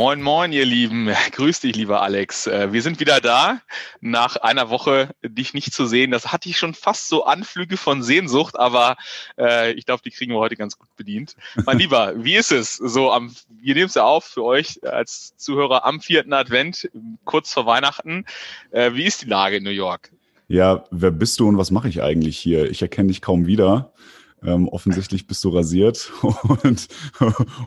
[0.00, 1.10] Moin, moin, ihr Lieben.
[1.32, 2.46] Grüß dich, lieber Alex.
[2.46, 3.60] Äh, wir sind wieder da.
[4.00, 6.10] Nach einer Woche dich nicht zu sehen.
[6.10, 8.96] Das hatte ich schon fast so Anflüge von Sehnsucht, aber
[9.36, 11.36] äh, ich glaube, die kriegen wir heute ganz gut bedient.
[11.66, 15.36] Mein Lieber, wie ist es so am, wir nehmen es ja auf für euch als
[15.36, 16.90] Zuhörer am vierten Advent,
[17.26, 18.24] kurz vor Weihnachten.
[18.70, 20.12] Äh, wie ist die Lage in New York?
[20.48, 22.70] Ja, wer bist du und was mache ich eigentlich hier?
[22.70, 23.92] Ich erkenne dich kaum wieder.
[24.42, 26.12] Ähm, offensichtlich bist du rasiert
[26.62, 26.88] und,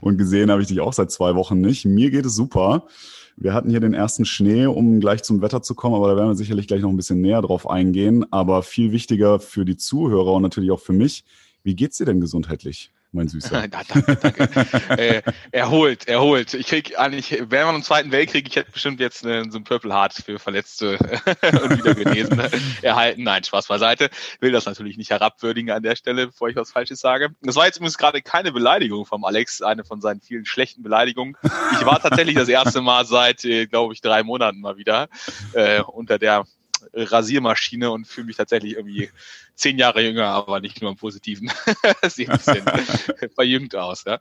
[0.02, 1.86] und gesehen habe ich dich auch seit zwei Wochen nicht.
[1.86, 2.88] Mir geht es super.
[3.36, 6.30] Wir hatten hier den ersten Schnee, um gleich zum Wetter zu kommen, aber da werden
[6.30, 8.26] wir sicherlich gleich noch ein bisschen näher drauf eingehen.
[8.32, 11.24] Aber viel wichtiger für die Zuhörer und natürlich auch für mich,
[11.64, 12.92] wie geht's dir denn gesundheitlich?
[13.14, 13.68] Mein Süßer.
[13.70, 14.50] danke, danke.
[14.98, 15.22] äh,
[15.52, 16.54] erholt, erholt.
[16.54, 19.64] Ich krieg eigentlich, wäre man im Zweiten Weltkrieg, ich hätte bestimmt jetzt eine, so ein
[19.64, 20.98] Purple Heart für Verletzte
[21.64, 22.42] und wieder genesen
[22.82, 23.24] erhalten.
[23.24, 24.10] Nein, Spaß beiseite.
[24.40, 27.30] Will das natürlich nicht herabwürdigen an der Stelle, bevor ich was Falsches sage.
[27.42, 31.38] Das war jetzt übrigens gerade keine Beleidigung vom Alex, eine von seinen vielen schlechten Beleidigungen.
[31.80, 35.08] Ich war tatsächlich das erste Mal seit, äh, glaube ich, drei Monaten mal wieder
[35.54, 36.46] äh, unter der
[36.94, 39.10] Rasiermaschine und fühle mich tatsächlich irgendwie
[39.56, 41.52] zehn Jahre jünger, aber nicht nur im Positiven.
[42.08, 42.66] Sieht ein bisschen
[43.36, 44.04] verjüngt aus.
[44.06, 44.20] Ja?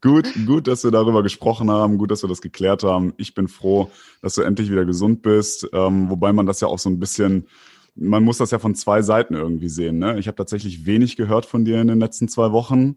[0.00, 3.14] Gut, gut, dass wir darüber gesprochen haben, gut, dass wir das geklärt haben.
[3.16, 3.90] Ich bin froh,
[4.22, 7.46] dass du endlich wieder gesund bist, ähm, wobei man das ja auch so ein bisschen
[8.00, 9.98] man muss das ja von zwei Seiten irgendwie sehen.
[9.98, 10.20] Ne?
[10.20, 12.96] Ich habe tatsächlich wenig gehört von dir in den letzten zwei Wochen.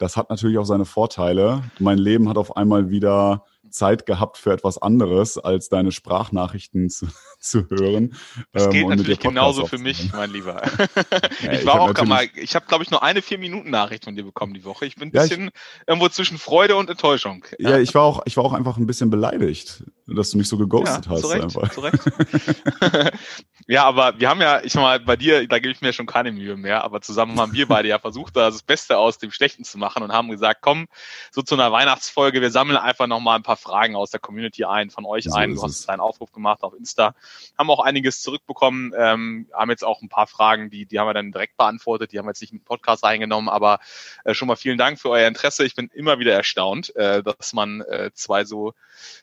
[0.00, 1.62] Das hat natürlich auch seine Vorteile.
[1.78, 7.06] Mein Leben hat auf einmal wieder Zeit gehabt für etwas anderes, als deine Sprachnachrichten zu,
[7.40, 8.14] zu hören.
[8.52, 10.62] Das ähm, geht natürlich genauso für mich, mein Lieber.
[11.42, 14.04] Ja, ich war ich auch mal, ich habe glaube ich nur eine vier Minuten Nachricht
[14.04, 14.86] von dir bekommen die Woche.
[14.86, 17.44] Ich bin ein ja, bisschen ich, irgendwo zwischen Freude und Enttäuschung.
[17.58, 17.70] Ja.
[17.70, 19.84] ja, ich war auch, ich war auch einfach ein bisschen beleidigt,
[20.14, 21.20] dass du mich so geghostet hast.
[21.20, 21.70] Zu Recht, einfach.
[21.70, 22.00] Zu Recht.
[23.66, 26.06] ja, aber wir haben ja, ich sag mal, bei dir, da gebe ich mir schon
[26.06, 29.64] keine Mühe mehr, aber zusammen haben wir beide ja versucht, das Beste aus dem Schlechten
[29.64, 30.86] zu machen und haben gesagt, komm,
[31.30, 34.64] so zu einer Weihnachtsfolge, wir sammeln einfach noch mal ein paar Fragen aus der Community
[34.64, 35.54] ein, von euch so ein.
[35.54, 37.14] Du hast einen Aufruf gemacht auf Insta,
[37.58, 41.14] haben auch einiges zurückbekommen, ähm, haben jetzt auch ein paar Fragen, die, die haben wir
[41.14, 43.80] dann direkt beantwortet, die haben wir jetzt nicht in den Podcast reingenommen, aber
[44.24, 45.64] äh, schon mal vielen Dank für euer Interesse.
[45.64, 48.74] Ich bin immer wieder erstaunt, äh, dass man äh, zwei so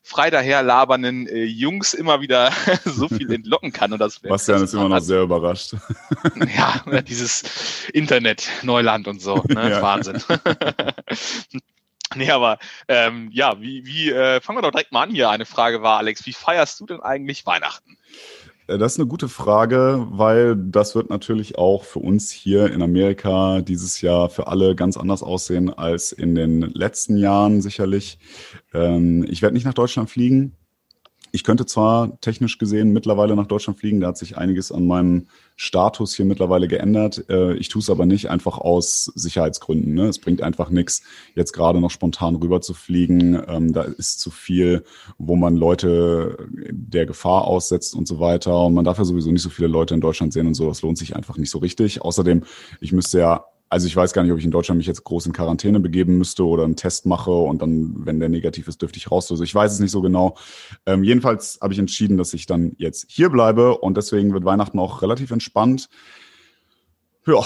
[0.04, 2.52] frei daher labernden äh, Jungs immer wieder
[2.86, 3.94] so viel entlocken kann.
[3.94, 5.74] Und das Bastian ist immer noch sehr überrascht.
[6.56, 9.68] ja, dieses Internet, Neuland und so, ne?
[9.78, 9.82] Ja.
[9.82, 10.22] Wahnsinn.
[12.16, 15.30] Nee, aber ähm, ja, wie, wie äh, fangen wir doch direkt mal an hier.
[15.30, 17.98] Eine Frage war, Alex, wie feierst du denn eigentlich Weihnachten?
[18.68, 22.82] Äh, das ist eine gute Frage, weil das wird natürlich auch für uns hier in
[22.82, 28.20] Amerika dieses Jahr für alle ganz anders aussehen als in den letzten Jahren sicherlich.
[28.74, 30.56] Ähm, ich werde nicht nach Deutschland fliegen.
[31.32, 35.28] Ich könnte zwar technisch gesehen mittlerweile nach Deutschland fliegen, da hat sich einiges an meinem
[35.56, 37.26] Status hier mittlerweile geändert.
[37.30, 39.94] Äh, ich tue es aber nicht einfach aus Sicherheitsgründen.
[39.94, 40.08] Ne?
[40.08, 41.02] Es bringt einfach nichts,
[41.36, 43.42] jetzt gerade noch spontan rüber zu fliegen.
[43.48, 44.84] Ähm, da ist zu viel,
[45.18, 46.38] wo man Leute
[46.70, 48.66] der Gefahr aussetzt und so weiter.
[48.66, 50.68] Und man darf ja sowieso nicht so viele Leute in Deutschland sehen und so.
[50.68, 52.02] Das lohnt sich einfach nicht so richtig.
[52.02, 52.44] Außerdem,
[52.80, 55.26] ich müsste ja also ich weiß gar nicht, ob ich in Deutschland mich jetzt groß
[55.26, 58.98] in Quarantäne begeben müsste oder einen Test mache und dann, wenn der negativ ist, dürfte
[58.98, 59.30] ich raus.
[59.30, 60.38] Also ich weiß es nicht so genau.
[60.86, 64.80] Ähm, jedenfalls habe ich entschieden, dass ich dann jetzt hier bleibe und deswegen wird Weihnachten
[64.80, 65.90] auch relativ entspannt.
[67.26, 67.42] Ja,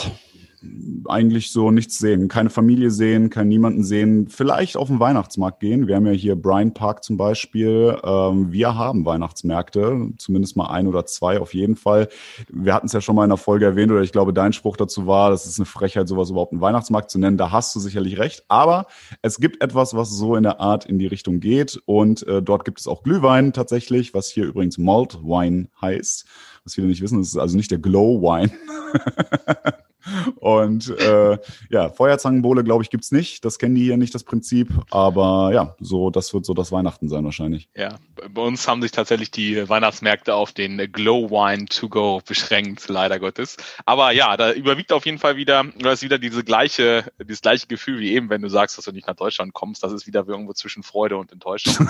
[1.07, 5.87] eigentlich so nichts sehen, keine Familie sehen, kein niemanden sehen, vielleicht auf den Weihnachtsmarkt gehen.
[5.87, 7.97] Wir haben ja hier Bryan Park zum Beispiel.
[8.03, 12.09] Ähm, wir haben Weihnachtsmärkte, zumindest mal ein oder zwei auf jeden Fall.
[12.51, 14.77] Wir hatten es ja schon mal in der Folge erwähnt oder ich glaube, dein Spruch
[14.77, 17.37] dazu war, das ist eine Frechheit, sowas überhaupt einen Weihnachtsmarkt zu nennen.
[17.37, 18.43] Da hast du sicherlich recht.
[18.47, 18.85] Aber
[19.21, 22.65] es gibt etwas, was so in der Art in die Richtung geht und äh, dort
[22.65, 26.25] gibt es auch Glühwein tatsächlich, was hier übrigens Malt Wine heißt.
[26.63, 28.51] Was viele nicht wissen, das ist also nicht der Glow Wine.
[30.35, 31.37] Und äh,
[31.69, 33.45] ja, Feuerzangenbowle, glaube ich, gibt's nicht.
[33.45, 34.69] Das kennen die hier nicht, das Prinzip.
[34.89, 37.69] Aber ja, so, das wird so das Weihnachten sein wahrscheinlich.
[37.75, 37.97] Ja,
[38.29, 43.19] bei uns haben sich tatsächlich die Weihnachtsmärkte auf den Glow Wine to go beschränkt, leider
[43.19, 43.57] Gottes.
[43.85, 47.67] Aber ja, da überwiegt auf jeden Fall wieder, das ist wieder diese gleiche, dieses gleiche
[47.67, 49.83] Gefühl wie eben, wenn du sagst, dass du nicht nach Deutschland kommst.
[49.83, 51.89] Das ist wieder irgendwo zwischen Freude und Enttäuschung.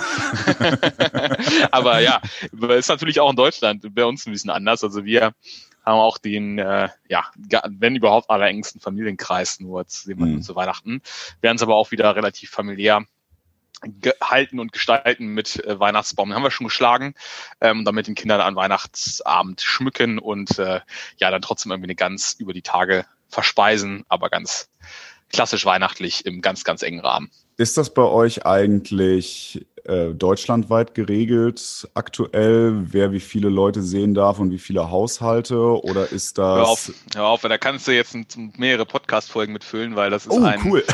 [1.70, 2.20] Aber ja,
[2.70, 4.84] ist natürlich auch in Deutschland bei uns ein bisschen anders.
[4.84, 5.32] Also wir
[5.84, 7.24] haben auch den, äh, ja,
[7.68, 10.42] wenn überhaupt allerengsten Familienkreis nur zu, mhm.
[10.42, 11.02] zu Weihnachten.
[11.40, 13.04] Werden es aber auch wieder relativ familiär
[14.00, 16.28] gehalten und gestalten mit äh, Weihnachtsbaum.
[16.28, 17.14] Den haben wir schon geschlagen,
[17.60, 20.80] ähm, damit den Kindern an Weihnachtsabend schmücken und äh,
[21.16, 24.68] ja, dann trotzdem irgendwie eine ganz über die Tage verspeisen, aber ganz
[25.32, 27.30] klassisch weihnachtlich im ganz, ganz engen Rahmen.
[27.56, 34.38] Ist das bei euch eigentlich äh, deutschlandweit geregelt aktuell, wer wie viele Leute sehen darf
[34.38, 35.58] und wie viele Haushalte?
[35.82, 36.56] Oder ist das.
[36.56, 38.16] Hör auf, hör auf da kannst du jetzt
[38.56, 40.60] mehrere Podcast-Folgen mitfüllen, weil das ist oh, ein.
[40.64, 40.84] cool.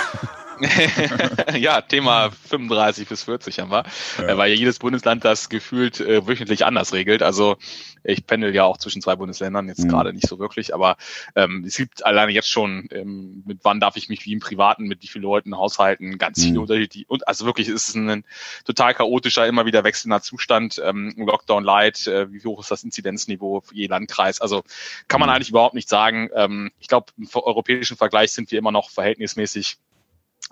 [1.58, 3.84] ja, Thema 35 bis 40 haben wir,
[4.19, 4.37] ja.
[4.37, 7.22] weil ja jedes Bundesland das gefühlt äh, wöchentlich anders regelt.
[7.22, 7.56] Also
[8.05, 9.88] ich pendel ja auch zwischen zwei Bundesländern, jetzt mhm.
[9.88, 10.96] gerade nicht so wirklich, aber
[11.34, 14.84] ähm, es gibt alleine jetzt schon, ähm, mit wann darf ich mich wie im Privaten,
[14.84, 16.61] mit wie vielen Leuten haushalten, ganz viele mhm.
[16.62, 17.04] Unterschiede.
[17.08, 18.25] Und also wirklich ist es ein
[18.64, 20.81] total chaotischer, immer wieder wechselnder Zustand.
[20.84, 24.40] Ähm, Lockdown Light, äh, wie hoch ist das Inzidenzniveau für je Landkreis?
[24.40, 24.62] Also
[25.08, 25.37] kann man mhm.
[25.37, 26.31] eigentlich überhaupt nicht sagen.
[26.34, 29.78] Ähm, ich glaube, im europäischen Vergleich sind wir immer noch verhältnismäßig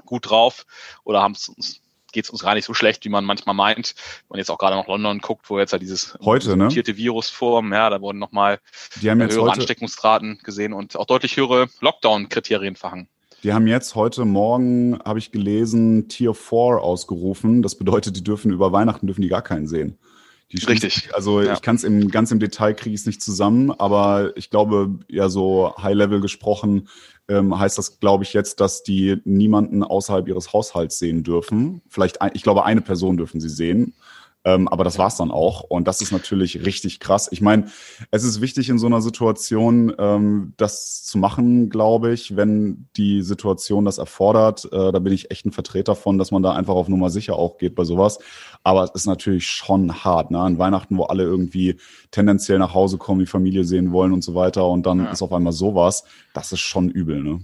[0.05, 0.67] gut drauf
[1.05, 1.81] oder haben es uns
[2.13, 3.95] geht es uns gar nicht so schlecht, wie man manchmal meint.
[3.97, 6.71] Wenn man jetzt auch gerade noch London guckt, wo jetzt ja dieses heute, ne?
[6.71, 8.59] Virusform, ja, da wurden nochmal
[9.01, 13.09] höhere Ansteckungsraten gesehen und auch deutlich höhere Lockdown-Kriterien verhangen.
[13.43, 17.63] Die haben jetzt heute Morgen, habe ich gelesen, Tier 4 ausgerufen.
[17.63, 19.99] Das bedeutet, die dürfen über Weihnachten dürfen die gar keinen sehen.
[20.53, 21.11] Die Richtig.
[21.13, 21.55] Also ja.
[21.55, 25.01] ich kann es im ganz im Detail kriege ich es nicht zusammen, aber ich glaube,
[25.09, 26.89] ja so High Level gesprochen
[27.29, 31.83] ähm, heißt das, glaube ich, jetzt, dass die niemanden außerhalb ihres Haushalts sehen dürfen.
[31.89, 33.95] Vielleicht, ein, ich glaube, eine Person dürfen sie sehen.
[34.47, 35.63] Ähm, aber das war's dann auch.
[35.63, 37.29] Und das ist natürlich richtig krass.
[37.33, 37.67] Ich meine,
[38.13, 43.23] es ist wichtig in so einer Situation, ähm, das zu machen, glaube ich, wenn die
[43.23, 44.65] Situation das erfordert.
[44.73, 47.35] Äh, da bin ich echt ein Vertreter von, dass man da einfach auf Nummer sicher
[47.35, 48.21] auch geht bei sowas.
[48.63, 50.39] Aber es ist natürlich schon hart, ne?
[50.39, 51.81] An Weihnachten, wo alle irgendwie
[52.13, 54.69] tendenziell nach Hause kommen, die Familie sehen wollen und so weiter.
[54.69, 55.11] Und dann ja.
[55.11, 56.05] ist auf einmal sowas.
[56.35, 57.41] Das ist schon übel, ne?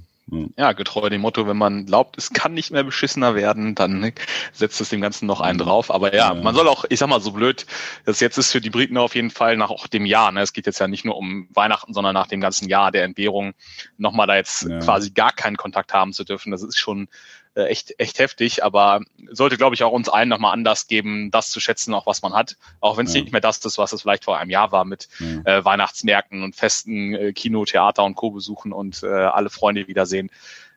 [0.56, 4.12] Ja, getreu dem Motto, wenn man glaubt, es kann nicht mehr beschissener werden, dann
[4.52, 5.90] setzt es dem Ganzen noch einen drauf.
[5.90, 7.66] Aber ja, ja, man soll auch, ich sag mal, so blöd,
[8.04, 10.52] das jetzt ist für die Briten auf jeden Fall nach auch dem Jahr, ne, es
[10.52, 13.52] geht jetzt ja nicht nur um Weihnachten, sondern nach dem ganzen Jahr der Entbehrung,
[13.98, 14.78] nochmal da jetzt ja.
[14.78, 16.52] quasi gar keinen Kontakt haben zu dürfen.
[16.52, 17.08] Das ist schon
[17.54, 19.00] äh, echt, echt heftig, aber
[19.30, 22.32] sollte, glaube ich, auch uns allen nochmal Anlass geben, das zu schätzen, auch was man
[22.32, 22.56] hat.
[22.80, 23.20] Auch wenn es ja.
[23.20, 25.58] nicht mehr das ist, was es vielleicht vor einem Jahr war mit ja.
[25.58, 28.30] äh, Weihnachtsmärkten und Festen, äh, Kino, Theater und Co.
[28.30, 30.30] besuchen und äh, alle Freunde wiedersehen.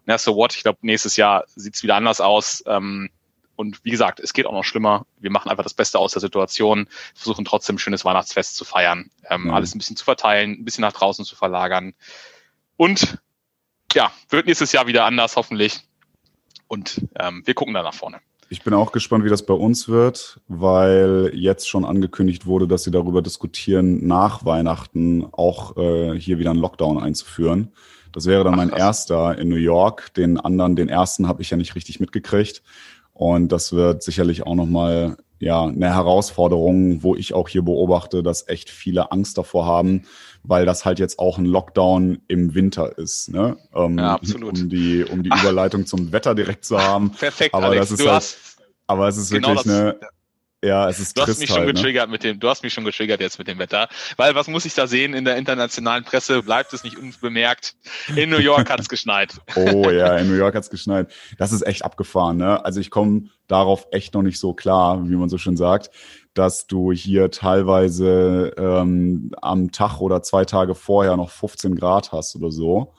[0.05, 0.55] Na, so what?
[0.55, 2.63] Ich glaube, nächstes Jahr sieht's wieder anders aus.
[2.67, 3.09] Ähm,
[3.55, 5.05] und wie gesagt, es geht auch noch schlimmer.
[5.17, 9.09] Wir machen einfach das Beste aus der Situation, versuchen trotzdem ein schönes Weihnachtsfest zu feiern,
[9.29, 9.53] ähm, ja.
[9.53, 11.93] alles ein bisschen zu verteilen, ein bisschen nach draußen zu verlagern.
[12.75, 13.17] Und
[13.93, 15.81] ja, wird nächstes Jahr wieder anders, hoffentlich.
[16.67, 18.17] Und ähm, wir gucken da nach vorne.
[18.49, 22.83] Ich bin auch gespannt, wie das bei uns wird, weil jetzt schon angekündigt wurde, dass
[22.83, 27.73] sie darüber diskutieren, nach Weihnachten auch äh, hier wieder einen Lockdown einzuführen.
[28.11, 28.79] Das wäre dann Ach, mein krass.
[28.79, 30.13] erster in New York.
[30.13, 32.61] Den anderen, den ersten habe ich ja nicht richtig mitgekriegt.
[33.13, 38.47] Und das wird sicherlich auch nochmal ja, eine Herausforderung, wo ich auch hier beobachte, dass
[38.47, 40.03] echt viele Angst davor haben,
[40.43, 43.29] weil das halt jetzt auch ein Lockdown im Winter ist.
[43.29, 43.57] Ne?
[43.73, 44.59] Ähm, ja, absolut.
[44.59, 47.11] Um die, um die Überleitung zum Wetter direkt zu haben.
[47.11, 48.37] Perfekt, aber Alex, das ist halt,
[48.87, 49.99] aber es ist genau wirklich eine,
[50.63, 51.73] ja, es ist Du hast mich halt, schon ne?
[51.73, 52.11] getriggert ne?
[52.13, 53.87] mit dem, du hast mich schon getriggert jetzt mit dem Wetter.
[54.17, 56.41] Weil was muss ich da sehen in der internationalen Presse?
[56.41, 57.75] Bleibt es nicht unbemerkt.
[58.15, 59.35] In New York hat's geschneit.
[59.55, 61.11] Oh ja, in New York hat's geschneit.
[61.37, 62.63] Das ist echt abgefahren, ne?
[62.65, 65.91] Also ich komme darauf echt noch nicht so klar, wie man so schön sagt,
[66.33, 72.35] dass du hier teilweise ähm, am Tag oder zwei Tage vorher noch 15 Grad hast
[72.35, 72.93] oder so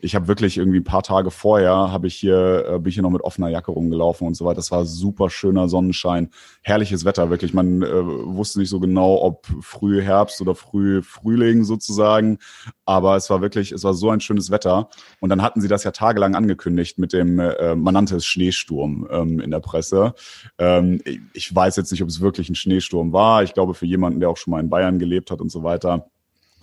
[0.00, 3.02] ich habe wirklich irgendwie ein paar Tage vorher habe ich hier äh, bin ich hier
[3.02, 4.56] noch mit offener Jacke rumgelaufen und so weiter.
[4.56, 6.30] Das war super schöner Sonnenschein,
[6.62, 7.52] herrliches Wetter wirklich.
[7.52, 12.38] Man äh, wusste nicht so genau, ob früh Herbst oder früh Frühling sozusagen,
[12.84, 14.88] aber es war wirklich, es war so ein schönes Wetter.
[15.20, 19.08] Und dann hatten sie das ja tagelang angekündigt mit dem, äh, man nannte es Schneesturm
[19.10, 20.14] ähm, in der Presse.
[20.58, 21.00] Ähm,
[21.32, 23.42] ich weiß jetzt nicht, ob es wirklich ein Schneesturm war.
[23.42, 26.08] Ich glaube, für jemanden, der auch schon mal in Bayern gelebt hat und so weiter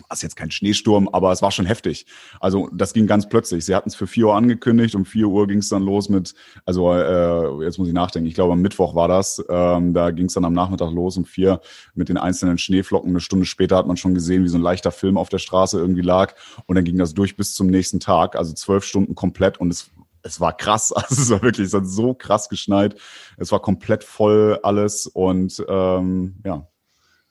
[0.10, 2.06] war jetzt kein Schneesturm, aber es war schon heftig.
[2.40, 3.66] Also das ging ganz plötzlich.
[3.66, 6.34] Sie hatten es für vier Uhr angekündigt, um vier Uhr ging es dann los mit,
[6.66, 10.28] also äh, jetzt muss ich nachdenken, ich glaube am Mittwoch war das, ähm, da ging
[10.28, 11.62] es dann am Nachmittag los um vier
[11.94, 13.10] mit den einzelnen Schneeflocken.
[13.10, 15.80] Eine Stunde später hat man schon gesehen, wie so ein leichter Film auf der Straße
[15.80, 16.36] irgendwie lag
[16.66, 19.92] und dann ging das durch bis zum nächsten Tag, also zwölf Stunden komplett und es
[20.26, 22.96] es war krass, also es war wirklich, es hat so krass geschneit.
[23.38, 26.68] Es war komplett voll alles und ähm, ja,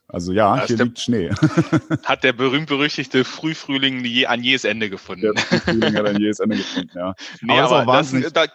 [0.08, 1.30] also ja, hier der, liegt Schnee.
[2.04, 5.32] hat der berühmt-berüchtigte Frühfrühling an jähes Ende gefunden.
[5.34, 7.14] Der Frühfrühling hat ein jähes Ende gefunden, ja.
[7.40, 8.46] Nee, aber, aber das, da,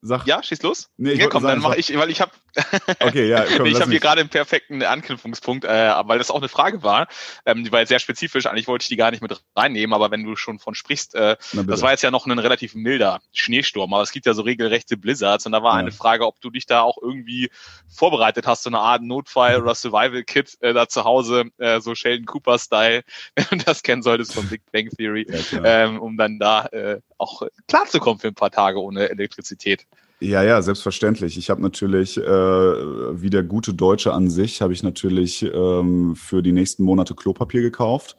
[0.00, 0.26] Sag.
[0.26, 0.90] Ja, schieß los.
[0.96, 2.30] Nee, ich ja, komm, dann mache ich, weil ich habe
[3.00, 6.48] okay, ja, komm, ich habe hier gerade einen perfekten Anknüpfungspunkt, äh, weil das auch eine
[6.48, 7.08] Frage war,
[7.44, 10.10] ähm, die war jetzt sehr spezifisch, eigentlich wollte ich die gar nicht mit reinnehmen, aber
[10.10, 13.92] wenn du schon von sprichst, äh, das war jetzt ja noch ein relativ milder Schneesturm,
[13.92, 15.78] aber es gibt ja so regelrechte Blizzards und da war ja.
[15.80, 17.50] eine Frage, ob du dich da auch irgendwie
[17.88, 22.26] vorbereitet hast, so eine Art Notfall- oder Survival-Kit äh, da zu Hause, äh, so Sheldon
[22.26, 23.02] Cooper-Style,
[23.34, 27.00] wenn du das kennen solltest von Big Bang Theory, ja, ähm, um dann da äh,
[27.18, 29.86] auch klarzukommen für ein paar Tage ohne Elektrizität.
[30.20, 31.38] Ja, ja, selbstverständlich.
[31.38, 36.42] Ich habe natürlich, äh, wie der gute Deutsche an sich, habe ich natürlich ähm, für
[36.42, 38.16] die nächsten Monate Klopapier gekauft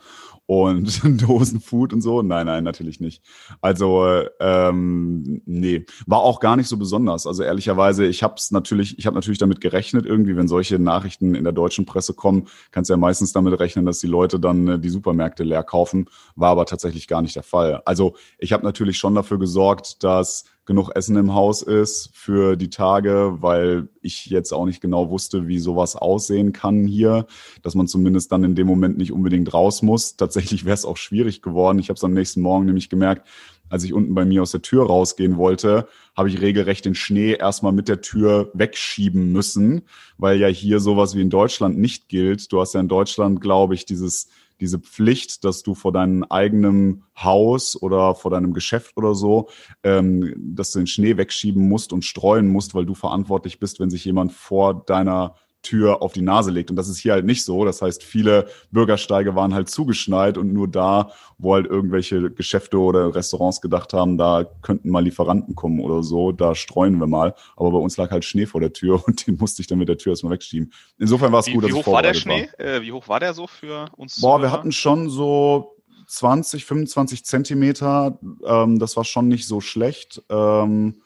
[0.49, 2.23] und Dosenfood und so.
[2.23, 3.21] Nein, nein, natürlich nicht.
[3.61, 7.27] Also ähm, nee, war auch gar nicht so besonders.
[7.27, 11.35] Also ehrlicherweise, ich habe es natürlich, ich habe natürlich damit gerechnet, irgendwie, wenn solche Nachrichten
[11.35, 14.67] in der deutschen Presse kommen, kannst du ja meistens damit rechnen, dass die Leute dann
[14.67, 16.09] äh, die Supermärkte leer kaufen.
[16.35, 17.83] War aber tatsächlich gar nicht der Fall.
[17.85, 22.69] Also ich habe natürlich schon dafür gesorgt, dass genug Essen im Haus ist für die
[22.69, 27.25] Tage, weil ich jetzt auch nicht genau wusste, wie sowas aussehen kann hier,
[27.63, 30.15] dass man zumindest dann in dem Moment nicht unbedingt raus muss.
[30.15, 31.79] Tatsächlich wäre es auch schwierig geworden.
[31.79, 33.27] Ich habe es am nächsten Morgen nämlich gemerkt,
[33.67, 37.33] als ich unten bei mir aus der Tür rausgehen wollte, habe ich regelrecht den Schnee
[37.33, 39.81] erstmal mit der Tür wegschieben müssen,
[40.19, 42.51] weil ja hier sowas wie in Deutschland nicht gilt.
[42.51, 44.27] Du hast ja in Deutschland, glaube ich, dieses
[44.59, 49.49] diese Pflicht, dass du vor deinem eigenen Haus oder vor deinem Geschäft oder so,
[49.83, 53.89] ähm, dass du den Schnee wegschieben musst und streuen musst, weil du verantwortlich bist, wenn
[53.89, 56.69] sich jemand vor deiner Tür auf die Nase legt.
[56.69, 57.65] Und das ist hier halt nicht so.
[57.65, 63.13] Das heißt, viele Bürgersteige waren halt zugeschneit und nur da, wo halt irgendwelche Geschäfte oder
[63.13, 67.35] Restaurants gedacht haben, da könnten mal Lieferanten kommen oder so, da streuen wir mal.
[67.57, 69.89] Aber bei uns lag halt Schnee vor der Tür und den musste ich dann mit
[69.89, 70.71] der Tür erstmal wegschieben.
[70.97, 72.49] Insofern war es gut, dass Wie hoch war der Schnee?
[72.57, 72.65] War.
[72.65, 74.21] Äh, wie hoch war der so für uns?
[74.21, 75.75] Boah, wir hatten schon so
[76.07, 78.17] 20, 25 Zentimeter.
[78.45, 80.21] Ähm, das war schon nicht so schlecht.
[80.29, 81.01] Ähm,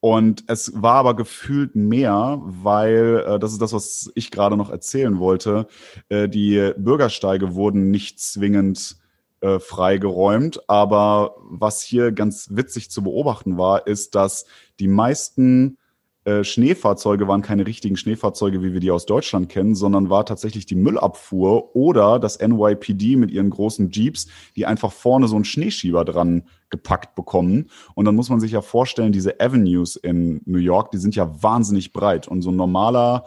[0.00, 4.70] und es war aber gefühlt mehr, weil, äh, das ist das, was ich gerade noch
[4.70, 5.66] erzählen wollte,
[6.08, 8.96] äh, die Bürgersteige wurden nicht zwingend
[9.42, 10.68] äh, freigeräumt.
[10.68, 14.46] Aber was hier ganz witzig zu beobachten war, ist, dass
[14.78, 15.78] die meisten
[16.24, 20.66] äh, Schneefahrzeuge waren keine richtigen Schneefahrzeuge, wie wir die aus Deutschland kennen, sondern war tatsächlich
[20.66, 26.04] die Müllabfuhr oder das NYPD mit ihren großen Jeeps, die einfach vorne so einen Schneeschieber
[26.04, 27.68] dran gepackt bekommen.
[27.94, 31.42] Und dann muss man sich ja vorstellen, diese Avenues in New York, die sind ja
[31.42, 32.28] wahnsinnig breit.
[32.28, 33.24] Und so ein normaler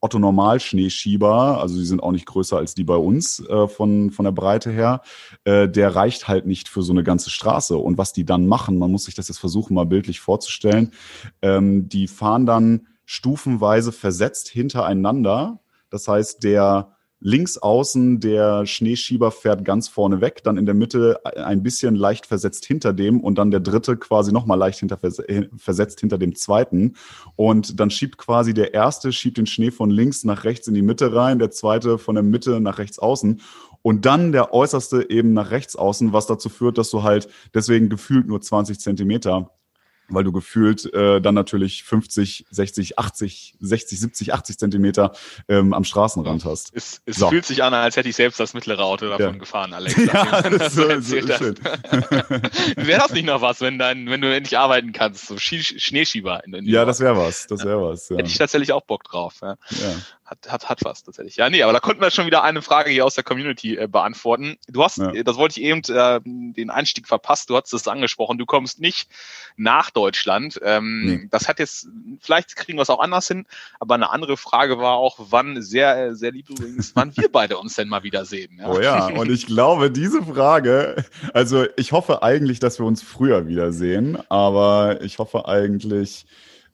[0.00, 4.24] Otto Normal-Schneeschieber, also die sind auch nicht größer als die bei uns äh, von, von
[4.24, 5.00] der Breite her,
[5.44, 7.76] äh, der reicht halt nicht für so eine ganze Straße.
[7.76, 10.92] Und was die dann machen, man muss sich das jetzt versuchen, mal bildlich vorzustellen,
[11.42, 15.60] ähm, die fahren dann stufenweise versetzt hintereinander.
[15.90, 21.20] Das heißt, der links außen der Schneeschieber fährt ganz vorne weg, dann in der Mitte
[21.24, 24.98] ein bisschen leicht versetzt hinter dem und dann der dritte quasi nochmal leicht hinter,
[25.56, 26.94] versetzt hinter dem zweiten.
[27.34, 30.82] Und dann schiebt quasi der erste, schiebt den Schnee von links nach rechts in die
[30.82, 33.40] Mitte rein, der zweite von der Mitte nach rechts außen.
[33.82, 37.88] Und dann der äußerste eben nach rechts außen, was dazu führt, dass du halt deswegen
[37.88, 39.50] gefühlt nur 20 Zentimeter
[40.08, 45.12] weil du gefühlt äh, dann natürlich 50, 60, 80, 60, 70, 80 Zentimeter
[45.48, 46.70] ähm, am Straßenrand hast.
[46.74, 47.28] Es, es so.
[47.28, 49.38] fühlt sich an, als hätte ich selbst das mittlere Auto davon ja.
[49.38, 49.96] gefahren, Alex.
[49.96, 54.92] Ja, das so, so wäre das nicht noch was, wenn, dein, wenn du endlich arbeiten
[54.92, 58.08] kannst, so Schneeschieber in, in Ja, das wäre was, das wäre was.
[58.08, 58.16] Ja.
[58.16, 59.34] Hätte ich tatsächlich auch Bock drauf.
[59.42, 59.56] Ja.
[59.70, 61.36] ja hat, hat, hat was tatsächlich.
[61.36, 63.86] Ja, nee, aber da konnten wir schon wieder eine Frage hier aus der Community äh,
[63.86, 64.56] beantworten.
[64.66, 65.22] Du hast, ja.
[65.22, 69.08] das wollte ich eben, äh, den Einstieg verpasst, du hast es angesprochen, du kommst nicht
[69.56, 70.60] nach Deutschland.
[70.62, 71.28] Ähm, nee.
[71.30, 71.88] Das hat jetzt,
[72.20, 73.46] vielleicht kriegen wir es auch anders hin,
[73.78, 77.74] aber eine andere Frage war auch, wann, sehr, sehr lieb übrigens, wann wir beide uns
[77.74, 78.58] denn mal wiedersehen.
[78.58, 78.68] Ja.
[78.68, 81.04] Oh ja, und ich glaube, diese Frage,
[81.34, 86.26] also ich hoffe eigentlich, dass wir uns früher wiedersehen, aber ich hoffe eigentlich,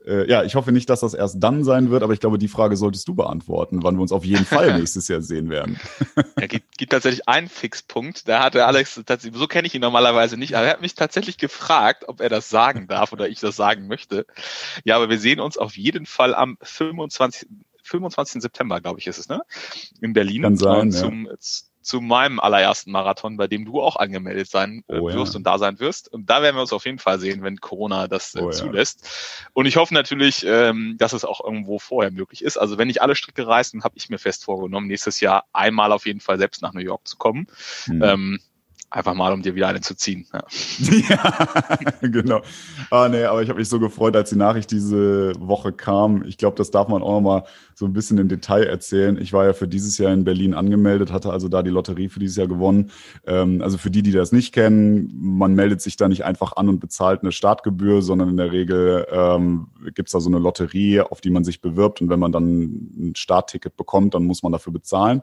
[0.06, 2.48] äh, ja, ich hoffe nicht, dass das erst dann sein wird, aber ich glaube, die
[2.48, 5.78] Frage solltest du beantworten, wann wir uns auf jeden Fall nächstes Jahr sehen werden.
[6.38, 8.26] Ja, gibt, gibt tatsächlich einen Fixpunkt.
[8.26, 9.00] Da hatte Alex,
[9.32, 12.48] so kenne ich ihn normalerweise nicht, aber er hat mich tatsächlich gefragt, ob er das
[12.48, 14.26] sagen darf oder ich das sagen möchte.
[14.84, 17.48] Ja, aber wir sehen uns auf jeden Fall am 25.
[17.84, 18.42] 25.
[18.42, 19.42] September, glaube ich, ist es, ne?
[20.00, 20.42] In Berlin.
[20.42, 21.36] Kann sein, zum, ja
[21.82, 25.38] zu meinem allerersten Marathon, bei dem du auch angemeldet sein äh, oh, wirst ja.
[25.38, 26.12] und da sein wirst.
[26.12, 29.02] Und da werden wir uns auf jeden Fall sehen, wenn Corona das äh, oh, zulässt.
[29.02, 29.46] Ja.
[29.52, 32.56] Und ich hoffe natürlich, ähm, dass es auch irgendwo vorher möglich ist.
[32.56, 36.06] Also wenn ich alle Stricke reißen, habe ich mir fest vorgenommen, nächstes Jahr einmal auf
[36.06, 37.46] jeden Fall selbst nach New York zu kommen.
[37.84, 38.02] Hm.
[38.02, 38.40] Ähm,
[38.92, 40.26] Einfach mal, um dir wieder eine zu ziehen.
[40.34, 40.44] Ja,
[41.08, 42.42] ja genau.
[42.90, 46.24] Ah, nee, aber ich habe mich so gefreut, als die Nachricht diese Woche kam.
[46.26, 47.44] Ich glaube, das darf man auch noch mal
[47.74, 49.16] so ein bisschen im Detail erzählen.
[49.18, 52.20] Ich war ja für dieses Jahr in Berlin angemeldet, hatte also da die Lotterie für
[52.20, 52.90] dieses Jahr gewonnen.
[53.26, 56.68] Ähm, also für die, die das nicht kennen, man meldet sich da nicht einfach an
[56.68, 61.22] und bezahlt eine Startgebühr, sondern in der Regel ähm, gibt da so eine Lotterie, auf
[61.22, 62.02] die man sich bewirbt.
[62.02, 65.22] Und wenn man dann ein Startticket bekommt, dann muss man dafür bezahlen.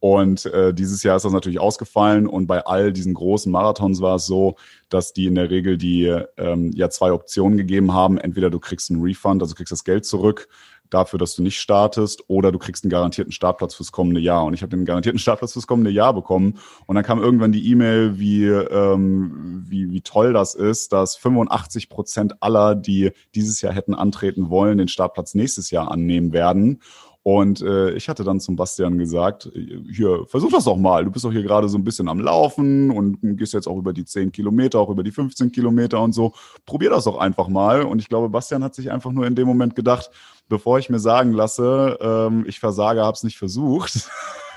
[0.00, 4.16] Und äh, dieses Jahr ist das natürlich ausgefallen und bei all diesen großen Marathons war
[4.16, 4.56] es so,
[4.88, 6.06] dass die in der Regel die
[6.38, 8.16] ähm, ja zwei Optionen gegeben haben.
[8.16, 10.48] Entweder du kriegst einen Refund, also kriegst das Geld zurück
[10.90, 14.44] dafür, dass du nicht startest, oder du kriegst einen garantierten Startplatz fürs kommende Jahr.
[14.44, 16.58] Und ich habe den garantierten Startplatz fürs kommende Jahr bekommen.
[16.86, 21.88] Und dann kam irgendwann die E-Mail, wie, ähm, wie, wie toll das ist, dass 85
[21.88, 26.82] Prozent aller, die dieses Jahr hätten antreten wollen, den Startplatz nächstes Jahr annehmen werden.
[27.22, 31.04] Und äh, ich hatte dann zum Bastian gesagt, hier, versuch das doch mal.
[31.04, 33.92] Du bist doch hier gerade so ein bisschen am Laufen und gehst jetzt auch über
[33.92, 36.32] die 10 Kilometer, auch über die 15 Kilometer und so.
[36.64, 37.82] Probier das doch einfach mal.
[37.82, 40.10] Und ich glaube, Bastian hat sich einfach nur in dem Moment gedacht,
[40.48, 44.08] bevor ich mir sagen lasse, ähm, ich versage, hab's nicht versucht.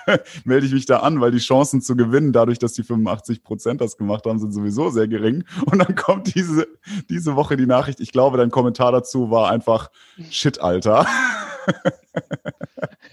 [0.46, 3.82] melde ich mich da an, weil die Chancen zu gewinnen, dadurch, dass die 85 Prozent
[3.82, 5.44] das gemacht haben, sind sowieso sehr gering.
[5.66, 6.68] Und dann kommt diese,
[7.10, 8.00] diese Woche die Nachricht.
[8.00, 9.90] Ich glaube, dein Kommentar dazu war einfach
[10.30, 11.06] Shit, Alter.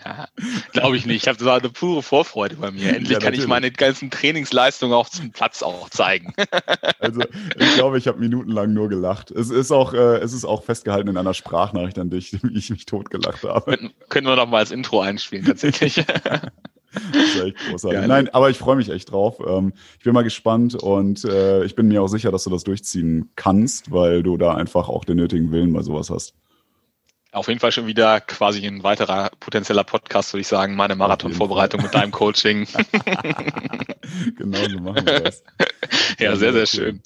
[0.04, 0.28] Ja,
[0.72, 1.22] glaube ich nicht.
[1.22, 2.94] Ich habe so eine pure Vorfreude bei mir.
[2.94, 6.34] Endlich ja, kann ich meine ganzen Trainingsleistungen auch zum Platz auch zeigen.
[6.98, 7.22] Also
[7.58, 9.30] ich glaube, ich habe minutenlang nur gelacht.
[9.30, 12.68] Es ist auch, äh, es ist auch festgehalten in einer Sprachnachricht an dich, wie ich
[12.70, 13.76] mich totgelacht habe.
[13.76, 16.04] Können, können wir noch mal als Intro einspielen tatsächlich.
[17.12, 18.08] Das ist echt großartig.
[18.08, 19.38] Nein, aber ich freue mich echt drauf.
[19.46, 22.64] Ähm, ich bin mal gespannt und äh, ich bin mir auch sicher, dass du das
[22.64, 26.34] durchziehen kannst, weil du da einfach auch den nötigen Willen bei sowas hast.
[27.32, 31.80] Auf jeden Fall schon wieder quasi ein weiterer potenzieller Podcast, würde ich sagen, meine Marathonvorbereitung
[31.80, 32.66] mit deinem Coaching.
[34.36, 35.44] genau so machen wir das.
[36.18, 37.00] ja, sehr, sehr schön.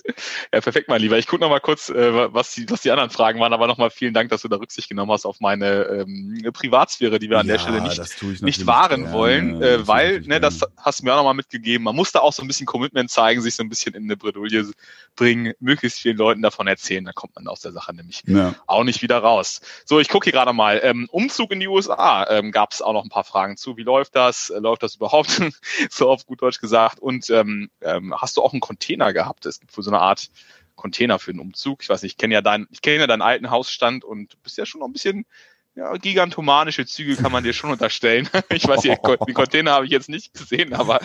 [0.50, 1.18] Ja, perfekt, mein Lieber.
[1.18, 4.14] Ich gucke nochmal kurz, äh, was, die, was die anderen Fragen waren, aber nochmal vielen
[4.14, 7.54] Dank, dass du da Rücksicht genommen hast auf meine ähm, Privatsphäre, die wir an ja,
[7.54, 9.12] der Stelle nicht, nicht wahren gerne.
[9.12, 12.32] wollen, äh, weil, ne, das hast du mir auch nochmal mitgegeben, man muss da auch
[12.32, 14.70] so ein bisschen Commitment zeigen, sich so ein bisschen in eine Bredouille
[15.16, 18.54] bringen, möglichst vielen Leuten davon erzählen, dann kommt man aus der Sache nämlich ja.
[18.66, 19.60] auch nicht wieder raus.
[19.84, 20.80] So, ich gucke hier gerade mal.
[20.84, 23.76] Ähm, Umzug in die USA ähm, gab es auch noch ein paar Fragen zu.
[23.76, 24.48] Wie läuft das?
[24.48, 25.42] Äh, läuft das überhaupt?
[25.90, 27.00] so auf gut Deutsch gesagt.
[27.00, 29.44] Und ähm, ähm, hast du auch einen Container gehabt?
[29.44, 30.30] Es gibt für so eine Art
[30.76, 31.82] Container für den Umzug.
[31.82, 34.36] Ich weiß nicht, ich kenne ja deinen, ich kenne ja deinen alten Hausstand und du
[34.44, 35.26] bist ja schon noch ein bisschen
[35.74, 38.28] ja, gigantomanische Züge kann man dir schon unterstellen.
[38.50, 41.00] ich weiß, die, die Container habe ich jetzt nicht gesehen, aber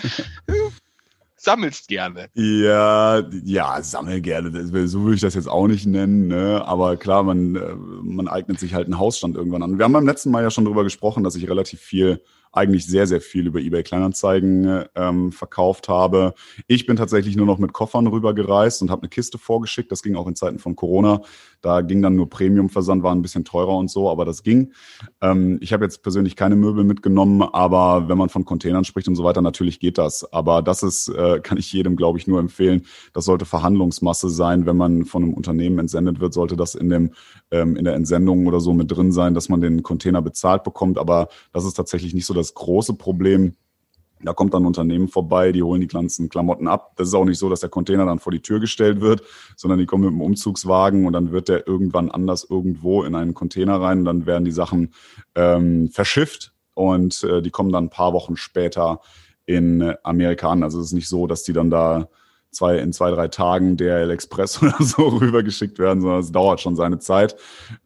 [1.41, 2.29] sammelst gerne.
[2.33, 4.51] Ja, ja, sammel gerne.
[4.87, 6.27] So würde ich das jetzt auch nicht nennen.
[6.27, 6.63] Ne?
[6.65, 9.77] Aber klar, man, äh, man eignet sich halt einen Hausstand irgendwann an.
[9.77, 13.07] Wir haben beim letzten Mal ja schon darüber gesprochen, dass ich relativ viel eigentlich sehr,
[13.07, 16.33] sehr viel über eBay Kleinanzeigen ähm, verkauft habe.
[16.67, 19.91] Ich bin tatsächlich nur noch mit Koffern rübergereist und habe eine Kiste vorgeschickt.
[19.91, 21.21] Das ging auch in Zeiten von Corona.
[21.61, 24.71] Da ging dann nur Premium-Versand, war ein bisschen teurer und so, aber das ging.
[25.21, 29.15] Ähm, ich habe jetzt persönlich keine Möbel mitgenommen, aber wenn man von Containern spricht und
[29.15, 30.31] so weiter, natürlich geht das.
[30.31, 32.85] Aber das ist, äh, kann ich jedem, glaube ich, nur empfehlen.
[33.13, 34.65] Das sollte Verhandlungsmasse sein.
[34.65, 37.11] Wenn man von einem Unternehmen entsendet wird, sollte das in dem
[37.51, 40.97] ähm, in der Entsendung oder so mit drin sein, dass man den Container bezahlt bekommt.
[40.97, 43.55] Aber das ist tatsächlich nicht so das große Problem.
[44.21, 46.91] Da kommt dann ein Unternehmen vorbei, die holen die ganzen Klamotten ab.
[46.97, 49.23] Das ist auch nicht so, dass der Container dann vor die Tür gestellt wird,
[49.55, 53.33] sondern die kommen mit dem Umzugswagen und dann wird der irgendwann anders irgendwo in einen
[53.33, 54.93] Container rein dann werden die Sachen
[55.35, 58.99] ähm, verschifft und äh, die kommen dann ein paar Wochen später
[59.45, 60.63] in Amerika an.
[60.63, 62.09] Also es ist nicht so, dass die dann da
[62.51, 66.75] zwei, in zwei, drei Tagen DRL Express oder so rübergeschickt werden, sondern es dauert schon
[66.75, 67.35] seine Zeit.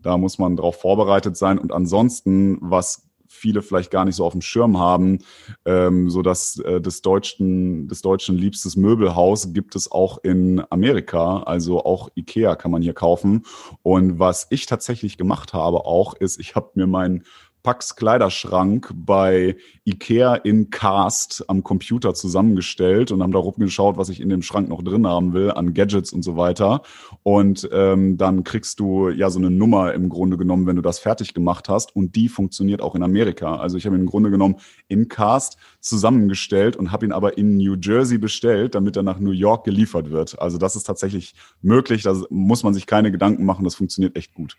[0.01, 1.57] Da muss man darauf vorbereitet sein.
[1.57, 3.07] Und ansonsten, was
[3.43, 5.19] viele vielleicht gar nicht so auf dem Schirm haben,
[5.65, 11.43] ähm, so dass äh, des deutschen des deutschen liebstes Möbelhaus gibt es auch in Amerika,
[11.43, 13.45] also auch Ikea kann man hier kaufen.
[13.82, 17.23] Und was ich tatsächlich gemacht habe auch ist, ich habe mir meinen
[17.63, 24.19] Pax Kleiderschrank bei Ikea in Cast am Computer zusammengestellt und haben da rumgeschaut, was ich
[24.19, 26.82] in dem Schrank noch drin haben will an Gadgets und so weiter.
[27.23, 30.99] Und ähm, dann kriegst du ja so eine Nummer im Grunde genommen, wenn du das
[30.99, 31.95] fertig gemacht hast.
[31.95, 33.56] Und die funktioniert auch in Amerika.
[33.56, 34.58] Also ich habe ihn im Grunde genommen
[34.89, 39.32] in Cast zusammengestellt und habe ihn aber in New Jersey bestellt, damit er nach New
[39.32, 40.38] York geliefert wird.
[40.39, 42.04] Also das ist tatsächlich möglich.
[42.04, 43.63] Da muss man sich keine Gedanken machen.
[43.63, 44.58] Das funktioniert echt gut.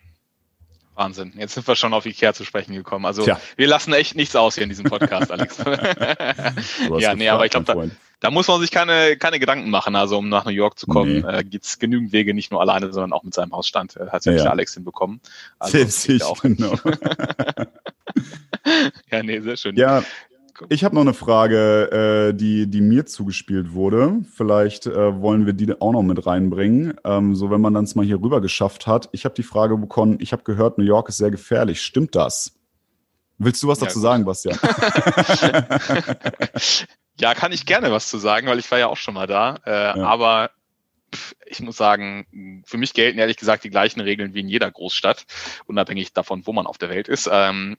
[0.95, 1.33] Wahnsinn.
[1.37, 3.05] Jetzt sind wir schon auf Ikea zu sprechen gekommen.
[3.05, 3.41] Also Tja.
[3.57, 5.59] wir lassen echt nichts aus hier in diesem Podcast, Alex.
[6.99, 7.75] ja, nee, aber ich glaube, da,
[8.21, 9.97] da, muss man sich keine, keine Gedanken machen.
[9.97, 11.39] Also um nach New York zu kommen, nee.
[11.39, 13.97] äh, gibt genügend Wege, nicht nur alleine, sondern auch mit seinem Hausstand.
[13.97, 14.45] Äh, hat ja, ja.
[14.51, 15.21] Alex hinbekommen.
[15.59, 16.75] Also, Selbst ich, auch genau.
[19.11, 19.77] ja, nee, sehr schön.
[19.77, 20.05] Ja,
[20.69, 24.23] ich habe noch eine Frage, äh, die, die mir zugespielt wurde.
[24.35, 26.95] Vielleicht äh, wollen wir die auch noch mit reinbringen.
[27.05, 29.09] Ähm, so, wenn man dann mal hier rüber geschafft hat.
[29.13, 31.83] Ich habe die Frage bekommen, ich habe gehört, New York ist sehr gefährlich.
[31.83, 32.55] Stimmt das?
[33.39, 34.03] Willst du was ja, dazu gut.
[34.03, 34.59] sagen, Bastian?
[37.19, 39.59] ja, kann ich gerne was zu sagen, weil ich war ja auch schon mal da.
[39.67, 40.07] Äh, ja.
[40.07, 40.51] Aber
[41.47, 45.27] ich muss sagen, für mich gelten ehrlich gesagt die gleichen Regeln wie in jeder Großstadt,
[45.67, 47.29] unabhängig davon, wo man auf der Welt ist.
[47.31, 47.77] Ähm,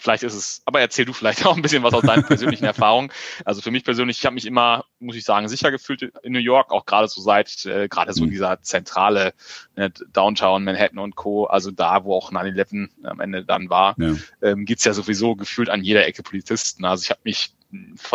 [0.00, 3.10] Vielleicht ist es, aber erzähl du vielleicht auch ein bisschen was aus deinen persönlichen Erfahrungen.
[3.44, 6.38] Also für mich persönlich, ich habe mich immer, muss ich sagen, sicher gefühlt in New
[6.38, 8.32] York, auch gerade so seit, äh, gerade so in mhm.
[8.32, 9.34] dieser zentrale
[9.76, 14.14] ne, Downtown, Manhattan und Co., also da, wo auch 9-11 am Ende dann war, ja.
[14.40, 16.84] ähm, gibt's ja sowieso gefühlt an jeder Ecke Polizisten.
[16.84, 17.52] Also ich habe mich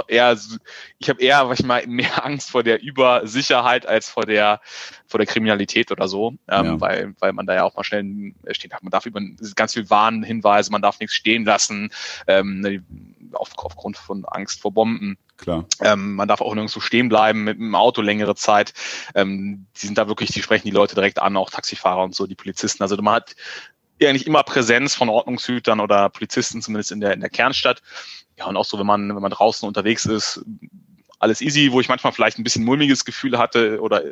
[0.07, 0.37] eher,
[0.97, 4.61] ich habe eher, was ich mal, mehr Angst vor der Übersicherheit als vor der
[5.07, 6.81] vor der Kriminalität oder so, ähm, ja.
[6.81, 8.83] weil weil man da ja auch mal schnell stehen hat.
[8.83, 9.21] Man darf über
[9.55, 11.91] ganz viel Warnhinweise, man darf nichts stehen lassen,
[12.27, 12.83] ähm, ne,
[13.33, 15.17] auf, aufgrund von Angst vor Bomben.
[15.37, 15.65] Klar.
[15.81, 18.73] Ähm, man darf auch nirgendwo stehen bleiben mit dem Auto längere Zeit.
[19.15, 22.27] Ähm, die sind da wirklich, die sprechen die Leute direkt an, auch Taxifahrer und so,
[22.27, 22.83] die Polizisten.
[22.83, 23.35] Also man hat
[24.01, 27.81] eigentlich immer Präsenz von Ordnungshütern oder Polizisten, zumindest in der, in der Kernstadt.
[28.37, 30.43] Ja, und auch so, wenn man, wenn man draußen unterwegs ist,
[31.19, 34.03] alles easy, wo ich manchmal vielleicht ein bisschen mulmiges Gefühl hatte oder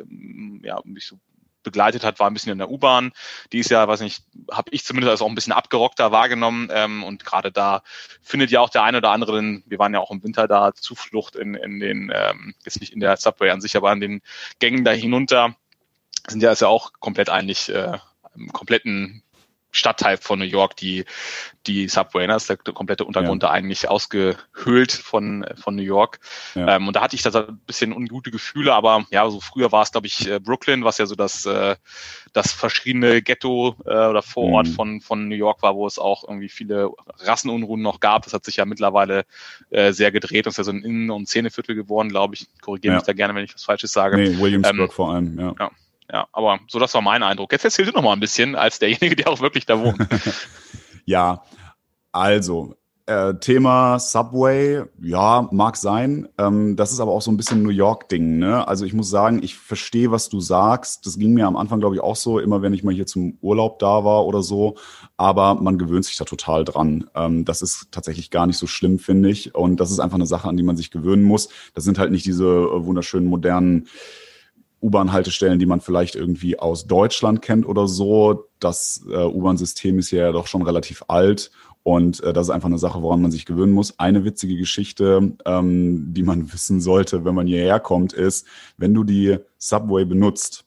[0.62, 1.18] ja, mich so
[1.62, 3.12] begleitet hat, war ein bisschen in der U-Bahn.
[3.52, 6.68] Die ist ja, weiß nicht, habe ich zumindest als auch ein bisschen abgerockter wahrgenommen.
[6.72, 7.82] Ähm, und gerade da
[8.22, 11.36] findet ja auch der eine oder andere, wir waren ja auch im Winter da, Zuflucht
[11.36, 14.22] in, in den, ähm, jetzt nicht in der Subway an sich, aber an den
[14.58, 15.54] Gängen da hinunter.
[16.28, 17.98] Sind ja ist ja auch komplett eigentlich äh,
[18.34, 19.22] im kompletten
[19.72, 21.04] Stadtteil von New York, die,
[21.66, 22.34] die Subway, ne?
[22.34, 23.48] das ist der komplette Untergrund ja.
[23.48, 26.20] da eigentlich ausgehöhlt von, von New York.
[26.54, 26.76] Ja.
[26.76, 29.82] Ähm, und da hatte ich da ein bisschen ungute Gefühle, aber ja, so früher war
[29.82, 31.76] es, glaube ich, äh, Brooklyn, was ja so das, äh,
[32.34, 34.72] das verschiedene Ghetto äh, oder Vorort mhm.
[34.72, 38.24] von, von New York war, wo es auch irgendwie viele Rassenunruhen noch gab.
[38.24, 39.24] Das hat sich ja mittlerweile
[39.70, 40.46] äh, sehr gedreht.
[40.46, 42.46] Das ist ja so ein Innen- und Szeneviertel geworden, glaube ich.
[42.60, 42.98] Korrigiere ja.
[42.98, 44.18] mich da gerne, wenn ich was Falsches sage.
[44.18, 45.54] Nee, Williamsburg ähm, vor allem, ja.
[45.58, 45.70] ja
[46.12, 47.52] ja, aber so das war mein Eindruck.
[47.52, 49.98] Jetzt erzähl du noch mal ein bisschen als derjenige, der auch wirklich da wohnt.
[51.06, 51.42] ja,
[52.12, 56.28] also äh, Thema Subway, ja, mag sein.
[56.38, 58.38] Ähm, das ist aber auch so ein bisschen New York-Ding.
[58.38, 58.66] Ne?
[58.68, 61.04] Also ich muss sagen, ich verstehe, was du sagst.
[61.06, 63.38] Das ging mir am Anfang, glaube ich, auch so, immer wenn ich mal hier zum
[63.40, 64.76] Urlaub da war oder so.
[65.16, 67.10] Aber man gewöhnt sich da total dran.
[67.14, 69.54] Ähm, das ist tatsächlich gar nicht so schlimm, finde ich.
[69.54, 71.48] Und das ist einfach eine Sache, an die man sich gewöhnen muss.
[71.74, 73.88] Das sind halt nicht diese äh, wunderschönen modernen
[74.82, 78.48] U-Bahn-Haltestellen, die man vielleicht irgendwie aus Deutschland kennt oder so.
[78.58, 81.50] Das äh, U-Bahn-System ist ja doch schon relativ alt
[81.82, 83.98] und äh, das ist einfach eine Sache, woran man sich gewöhnen muss.
[83.98, 89.04] Eine witzige Geschichte, ähm, die man wissen sollte, wenn man hierher kommt, ist, wenn du
[89.04, 90.64] die Subway benutzt,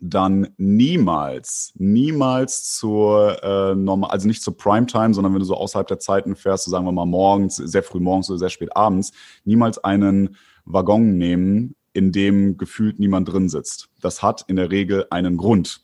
[0.00, 5.86] dann niemals, niemals zur äh, normal, also nicht zur Primetime, sondern wenn du so außerhalb
[5.86, 9.12] der Zeiten fährst, so sagen wir mal morgens, sehr früh morgens oder sehr spät abends,
[9.44, 13.88] niemals einen Waggon nehmen, in dem gefühlt niemand drin sitzt.
[14.00, 15.80] Das hat in der Regel einen Grund.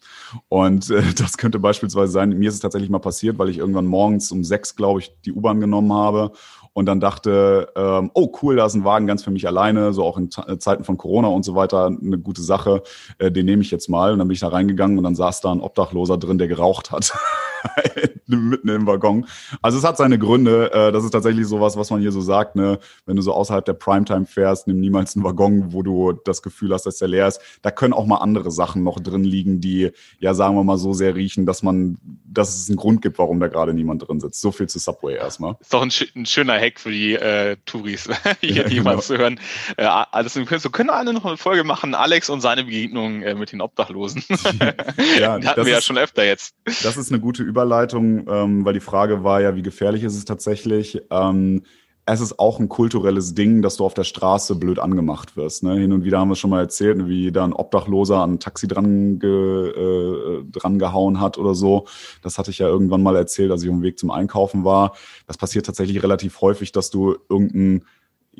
[0.48, 3.86] Und äh, das könnte beispielsweise sein, mir ist es tatsächlich mal passiert, weil ich irgendwann
[3.86, 6.32] morgens um sechs, glaube ich, die U-Bahn genommen habe
[6.72, 10.04] und dann dachte, ähm, oh cool, da ist ein Wagen ganz für mich alleine, so
[10.04, 12.82] auch in äh, Zeiten von Corona und so weiter, eine gute Sache,
[13.18, 14.12] äh, den nehme ich jetzt mal.
[14.12, 16.90] Und dann bin ich da reingegangen und dann saß da ein Obdachloser drin, der geraucht
[16.90, 17.12] hat.
[18.26, 19.26] mitten im Waggon.
[19.62, 20.72] Also es hat seine Gründe.
[20.72, 22.78] Äh, das ist tatsächlich sowas, was man hier so sagt, ne?
[23.06, 26.72] Wenn du so außerhalb der Primetime fährst, nimm niemals einen Waggon, wo du das Gefühl
[26.72, 27.40] hast, dass der leer ist.
[27.62, 30.92] Da können auch mal andere Sachen noch drin liegen, die, ja, sagen wir mal, so
[30.92, 34.40] sehr riechen, dass man, dass es einen Grund gibt, warum da gerade niemand drin sitzt.
[34.40, 35.56] So viel zu Subway erstmal.
[35.60, 38.08] Ist doch ein, ein schöner Hack für die äh, Touris,
[38.40, 38.82] hier ja, genau.
[38.82, 39.40] mal zu hören.
[39.76, 43.52] Äh, also, wir können alle noch eine Folge machen, Alex und seine Begegnung äh, mit
[43.52, 44.22] den Obdachlosen.
[45.18, 46.54] ja, die hatten wir ist, ja schon öfter jetzt.
[46.82, 50.24] Das ist eine gute Überleitung ähm, weil die Frage war ja, wie gefährlich ist es
[50.24, 51.02] tatsächlich?
[51.10, 51.62] Ähm,
[52.06, 55.62] es ist auch ein kulturelles Ding, dass du auf der Straße blöd angemacht wirst.
[55.62, 55.74] Ne?
[55.74, 58.66] Hin und wieder haben wir schon mal erzählt, wie da ein Obdachloser an ein Taxi
[58.66, 61.86] dran, ge, äh, dran gehauen hat oder so.
[62.22, 64.94] Das hatte ich ja irgendwann mal erzählt, als ich auf dem Weg zum Einkaufen war.
[65.26, 67.84] Das passiert tatsächlich relativ häufig, dass du irgendein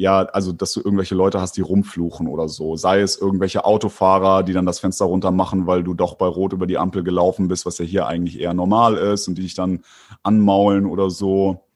[0.00, 2.74] ja, also dass du irgendwelche Leute hast, die rumfluchen oder so.
[2.74, 6.54] Sei es irgendwelche Autofahrer, die dann das Fenster runter machen, weil du doch bei Rot
[6.54, 9.52] über die Ampel gelaufen bist, was ja hier eigentlich eher normal ist und die dich
[9.52, 9.84] dann
[10.22, 11.66] anmaulen oder so.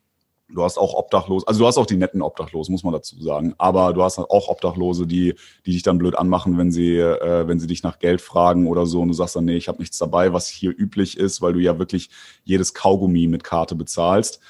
[0.48, 3.52] Du hast auch Obdachlose, also du hast auch die netten Obdachlosen, muss man dazu sagen.
[3.58, 5.34] Aber du hast auch Obdachlose, die,
[5.66, 8.86] die dich dann blöd anmachen, wenn sie, äh, wenn sie dich nach Geld fragen oder
[8.86, 11.52] so und du sagst dann, nee, ich habe nichts dabei, was hier üblich ist, weil
[11.52, 12.08] du ja wirklich
[12.42, 14.40] jedes Kaugummi mit Karte bezahlst.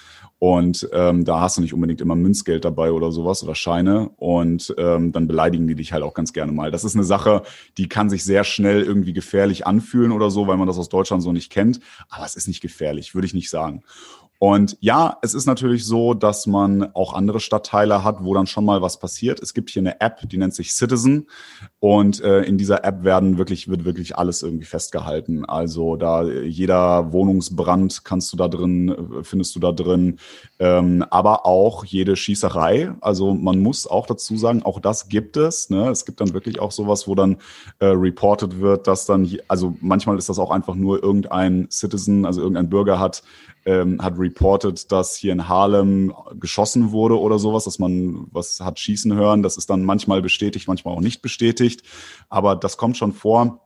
[0.44, 4.10] Und ähm, da hast du nicht unbedingt immer Münzgeld dabei oder sowas oder Scheine.
[4.16, 6.70] Und ähm, dann beleidigen die dich halt auch ganz gerne mal.
[6.70, 7.44] Das ist eine Sache,
[7.78, 11.22] die kann sich sehr schnell irgendwie gefährlich anfühlen oder so, weil man das aus Deutschland
[11.22, 11.80] so nicht kennt.
[12.10, 13.84] Aber es ist nicht gefährlich, würde ich nicht sagen.
[14.38, 18.64] Und ja, es ist natürlich so, dass man auch andere Stadtteile hat, wo dann schon
[18.64, 19.40] mal was passiert.
[19.40, 21.28] Es gibt hier eine App, die nennt sich Citizen.
[21.78, 25.44] Und äh, in dieser App werden wirklich, wird wirklich alles irgendwie festgehalten.
[25.44, 30.18] Also da jeder Wohnungsbrand kannst du da drin, äh, findest du da drin.
[30.58, 32.92] Ähm, aber auch jede Schießerei.
[33.00, 35.70] Also man muss auch dazu sagen, auch das gibt es.
[35.70, 35.88] Ne?
[35.90, 37.36] Es gibt dann wirklich auch sowas, wo dann
[37.78, 42.40] äh, reported wird, dass dann, also manchmal ist das auch einfach nur irgendein Citizen, also
[42.40, 43.22] irgendein Bürger hat
[43.66, 48.78] ähm, hat reported, dass hier in Harlem geschossen wurde oder sowas, dass man was hat
[48.78, 49.42] schießen hören.
[49.42, 51.82] Das ist dann manchmal bestätigt, manchmal auch nicht bestätigt.
[52.28, 53.60] Aber das kommt schon vor.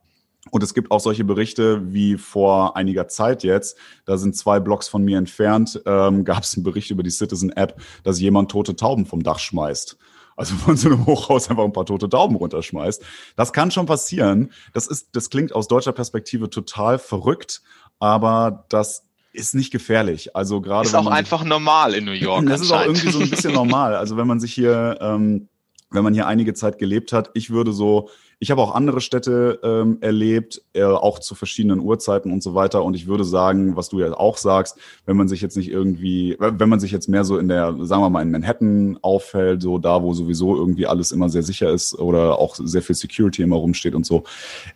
[0.51, 4.87] Und es gibt auch solche Berichte wie vor einiger Zeit jetzt, da sind zwei Blocks
[4.87, 9.05] von mir entfernt, ähm, gab es einen Bericht über die Citizen-App, dass jemand tote Tauben
[9.05, 9.97] vom Dach schmeißt.
[10.37, 13.03] Also von so einem Hochhaus einfach ein paar tote Tauben runterschmeißt.
[13.35, 14.53] Das kann schon passieren.
[14.73, 17.61] Das ist, das klingt aus deutscher Perspektive total verrückt,
[17.99, 20.35] aber das ist nicht gefährlich.
[20.35, 22.45] Also gerade ist auch einfach normal in New York.
[22.47, 23.95] Das ist auch irgendwie so ein bisschen normal.
[23.95, 25.47] Also wenn man sich hier, ähm,
[25.91, 28.09] wenn man hier einige Zeit gelebt hat, ich würde so
[28.41, 32.83] ich habe auch andere Städte ähm, erlebt, äh, auch zu verschiedenen Uhrzeiten und so weiter.
[32.85, 36.37] Und ich würde sagen, was du ja auch sagst, wenn man sich jetzt nicht irgendwie,
[36.39, 39.77] wenn man sich jetzt mehr so in der, sagen wir mal, in Manhattan auffällt, so
[39.77, 43.57] da, wo sowieso irgendwie alles immer sehr sicher ist oder auch sehr viel Security immer
[43.57, 44.23] rumsteht und so,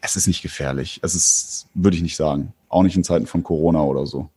[0.02, 1.00] es ist nicht gefährlich.
[1.02, 2.54] Es ist, würde ich nicht sagen.
[2.68, 4.30] Auch nicht in Zeiten von Corona oder so.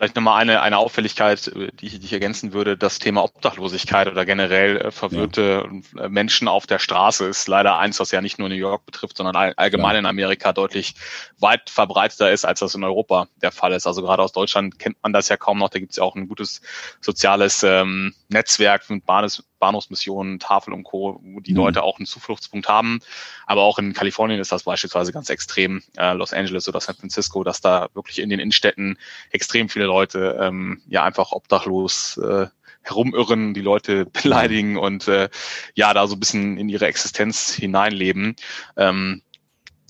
[0.00, 4.08] Vielleicht nochmal eine, eine Auffälligkeit, äh, die ich, die ich ergänzen würde, das Thema Obdachlosigkeit
[4.08, 6.04] oder generell äh, verwirrte ja.
[6.04, 9.18] Äh, Menschen auf der Straße ist leider eins, was ja nicht nur New York betrifft,
[9.18, 9.98] sondern all, allgemein ja.
[9.98, 10.94] in Amerika deutlich
[11.38, 13.86] weit verbreiteter ist, als das in Europa der Fall ist.
[13.86, 15.68] Also gerade aus Deutschland kennt man das ja kaum noch.
[15.68, 16.62] Da gibt es ja auch ein gutes
[17.02, 21.58] soziales ähm, Netzwerk mit Bahnes, Bahnhofsmissionen, Tafel und Co., wo die mhm.
[21.58, 22.98] Leute auch einen Zufluchtspunkt haben.
[23.46, 27.44] Aber auch in Kalifornien ist das beispielsweise ganz extrem, äh, Los Angeles oder San Francisco,
[27.44, 28.98] dass da wirklich in den Innenstädten
[29.30, 32.46] extrem viele Leute ähm, ja einfach obdachlos äh,
[32.82, 35.28] herumirren, die Leute beleidigen und äh,
[35.74, 38.36] ja, da so ein bisschen in ihre Existenz hineinleben.
[38.76, 39.22] Ähm,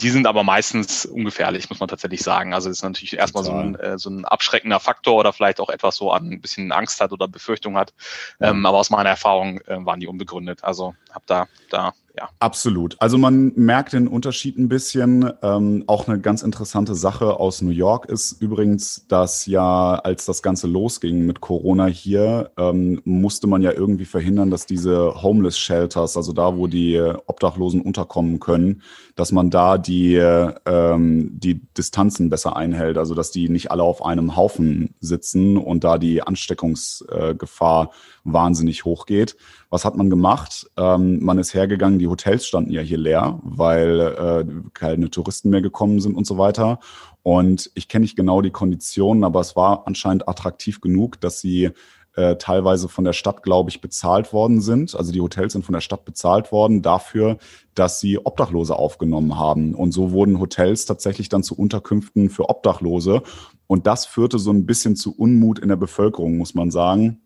[0.00, 2.54] die sind aber meistens ungefährlich, muss man tatsächlich sagen.
[2.54, 5.68] Also das ist natürlich erstmal so ein, äh, so ein abschreckender Faktor oder vielleicht auch
[5.68, 7.92] etwas so an ein bisschen Angst hat oder Befürchtung hat.
[8.40, 10.64] Ähm, aber aus meiner Erfahrung äh, waren die unbegründet.
[10.64, 12.28] Also habe da, da ja.
[12.38, 12.96] Absolut.
[13.00, 15.32] Also man merkt den Unterschied ein bisschen.
[15.42, 20.42] Ähm, auch eine ganz interessante Sache aus New York ist übrigens, dass ja, als das
[20.42, 26.16] Ganze losging mit Corona hier, ähm, musste man ja irgendwie verhindern, dass diese Homeless Shelters,
[26.16, 28.82] also da, wo die Obdachlosen unterkommen können,
[29.16, 32.98] dass man da die, ähm, die Distanzen besser einhält.
[32.98, 37.88] Also dass die nicht alle auf einem Haufen sitzen und da die Ansteckungsgefahr äh,
[38.24, 39.36] wahnsinnig hoch geht.
[39.70, 40.68] Was hat man gemacht?
[40.76, 45.62] Ähm, man ist hergegangen, die Hotels standen ja hier leer, weil äh, keine Touristen mehr
[45.62, 46.80] gekommen sind und so weiter.
[47.22, 51.70] Und ich kenne nicht genau die Konditionen, aber es war anscheinend attraktiv genug, dass sie
[52.16, 54.96] äh, teilweise von der Stadt, glaube ich, bezahlt worden sind.
[54.96, 57.38] Also die Hotels sind von der Stadt bezahlt worden dafür,
[57.74, 59.76] dass sie Obdachlose aufgenommen haben.
[59.76, 63.22] Und so wurden Hotels tatsächlich dann zu Unterkünften für Obdachlose.
[63.68, 67.20] Und das führte so ein bisschen zu Unmut in der Bevölkerung, muss man sagen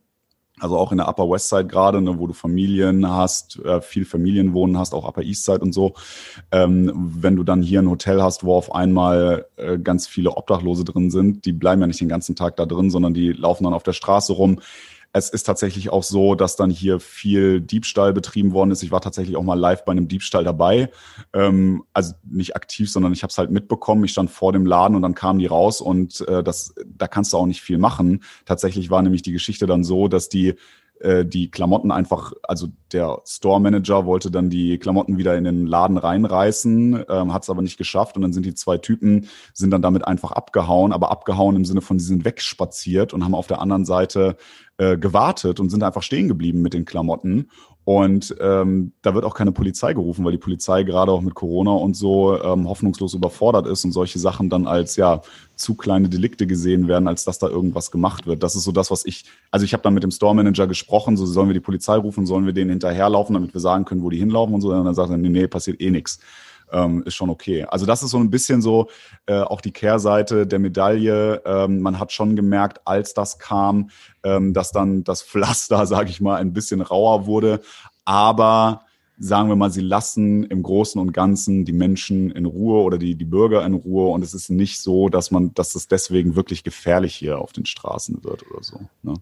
[0.61, 4.05] also auch in der Upper West Side gerade, ne, wo du Familien hast, äh, viel
[4.05, 5.95] Familienwohnen hast, auch Upper East Side und so.
[6.53, 10.85] Ähm, wenn du dann hier ein Hotel hast, wo auf einmal äh, ganz viele Obdachlose
[10.85, 13.75] drin sind, die bleiben ja nicht den ganzen Tag da drin, sondern die laufen dann
[13.75, 14.61] auf der Straße rum
[15.15, 18.83] es ist tatsächlich auch so, dass dann hier viel Diebstahl betrieben worden ist.
[18.83, 20.91] Ich war tatsächlich auch mal live bei einem Diebstahl dabei.
[21.33, 24.03] Ähm, also nicht aktiv, sondern ich habe es halt mitbekommen.
[24.03, 27.33] Ich stand vor dem Laden und dann kamen die raus und äh, das, da kannst
[27.33, 28.25] du auch nicht viel machen.
[28.45, 30.57] Tatsächlich war nämlich die Geschichte dann so, dass die
[31.01, 35.67] äh, die Klamotten einfach, also der Store Manager wollte dann die Klamotten wieder in den
[35.67, 39.71] Laden reinreißen, ähm, hat es aber nicht geschafft und dann sind die zwei Typen, sind
[39.71, 43.49] dann damit einfach abgehauen, aber abgehauen im Sinne von, sie sind wegspaziert und haben auf
[43.49, 44.37] der anderen Seite
[44.79, 47.49] äh, gewartet und sind einfach stehen geblieben mit den Klamotten
[47.85, 51.73] und ähm, da wird auch keine Polizei gerufen, weil die Polizei gerade auch mit Corona
[51.73, 55.21] und so ähm, hoffnungslos überfordert ist und solche Sachen dann als ja
[55.55, 58.43] zu kleine Delikte gesehen werden, als dass da irgendwas gemacht wird.
[58.43, 61.19] Das ist so das, was ich, also ich habe dann mit dem Store Manager gesprochen,
[61.19, 64.09] so sollen wir die Polizei rufen, sollen wir denen hinterherlaufen, damit wir sagen können, wo
[64.09, 64.71] die hinlaufen und so.
[64.71, 66.21] Und dann sagt er, nee, nee, passiert eh nichts
[66.73, 67.65] ähm, ist schon okay.
[67.65, 68.89] Also das ist so ein bisschen so
[69.27, 71.43] äh, auch die Kehrseite der Medaille.
[71.45, 73.91] Ähm, man hat schon gemerkt, als das kam,
[74.23, 77.61] ähm, dass dann das Pflaster, sage ich mal, ein bisschen rauer wurde.
[78.05, 78.83] Aber
[79.19, 83.15] sagen wir mal, sie lassen im Großen und Ganzen die Menschen in Ruhe oder die,
[83.15, 86.65] die Bürger in Ruhe und es ist nicht so, dass man, dass es deswegen wirklich
[86.65, 88.81] gefährlich hier auf den Straßen wird oder so.
[89.03, 89.15] Ne?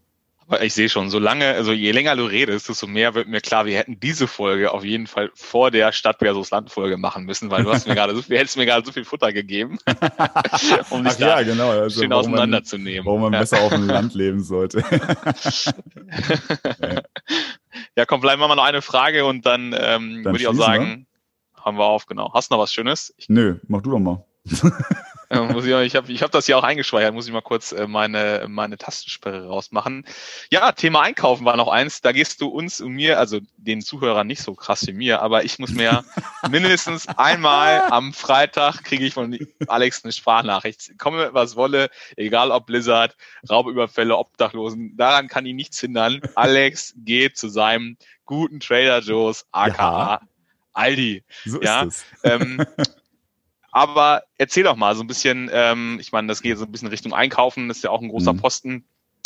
[0.60, 3.78] Ich sehe schon, solange, also je länger du redest, desto mehr wird mir klar, wir
[3.78, 7.64] hätten diese Folge auf jeden Fall vor der Stadt versus Land Folge machen müssen, weil
[7.64, 9.78] du hast mir gerade so viel, hättest mir gerade so viel Futter gegeben,
[10.90, 11.70] um dich Ach da ja, genau.
[11.70, 13.06] also, schön auseinanderzunehmen.
[13.06, 13.40] Warum man ja.
[13.40, 14.82] besser auf dem Land leben sollte.
[17.96, 18.04] ja.
[18.06, 21.06] komm, bleiben wir mal noch eine Frage und dann, ähm, dann würde ich auch sagen,
[21.54, 21.64] wir.
[21.64, 22.32] haben wir auf, genau.
[22.34, 23.14] Hast du noch was Schönes?
[23.16, 24.24] Ich, Nö, mach du doch mal.
[25.40, 27.86] muss ich ich habe ich hab das ja auch eingespeichert, muss ich mal kurz äh,
[27.86, 30.04] meine, meine Tastensperre rausmachen.
[30.50, 32.02] Ja, Thema Einkaufen war noch eins.
[32.02, 35.44] Da gehst du uns und mir, also den Zuhörern nicht so krass wie mir, aber
[35.44, 36.04] ich muss mir
[36.50, 40.98] mindestens einmal am Freitag kriege ich von Alex eine Sprachnachricht.
[40.98, 43.16] Komme, was wolle, egal ob Blizzard,
[43.48, 46.20] Raubüberfälle, Obdachlosen, daran kann ihn nichts hindern.
[46.34, 50.20] Alex geht zu seinem guten Trader Joe's, aka ja.
[50.74, 51.24] Aldi.
[51.44, 52.30] So ja, ist es.
[52.30, 52.64] Ähm,
[53.72, 56.88] Aber erzähl doch mal so ein bisschen, ähm, ich meine, das geht so ein bisschen
[56.88, 58.40] Richtung Einkaufen, das ist ja auch ein großer mhm.
[58.40, 58.84] Posten.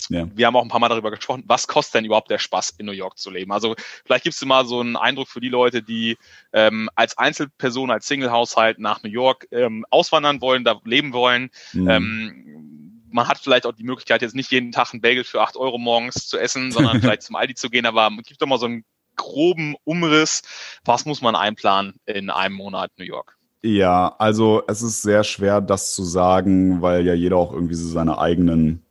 [0.09, 0.29] Ja.
[0.35, 2.87] Wir haben auch ein paar Mal darüber gesprochen, was kostet denn überhaupt der Spaß, in
[2.87, 3.51] New York zu leben?
[3.51, 6.17] Also vielleicht gibst du mal so einen Eindruck für die Leute, die
[6.53, 11.51] ähm, als Einzelperson, als Single-Haushalt nach New York ähm, auswandern wollen, da leben wollen.
[11.73, 11.91] Mhm.
[11.91, 15.57] Ähm, man hat vielleicht auch die Möglichkeit, jetzt nicht jeden Tag ein Bagel für acht
[15.57, 18.67] Euro morgens zu essen, sondern vielleicht zum Aldi zu gehen, aber gibt doch mal so
[18.67, 18.85] einen
[19.17, 20.43] groben Umriss.
[20.85, 23.37] Was muss man einplanen in einem Monat New York?
[23.67, 27.89] Ja, also es ist sehr schwer, das zu sagen, weil ja jeder auch irgendwie so
[27.89, 28.86] seine eigenen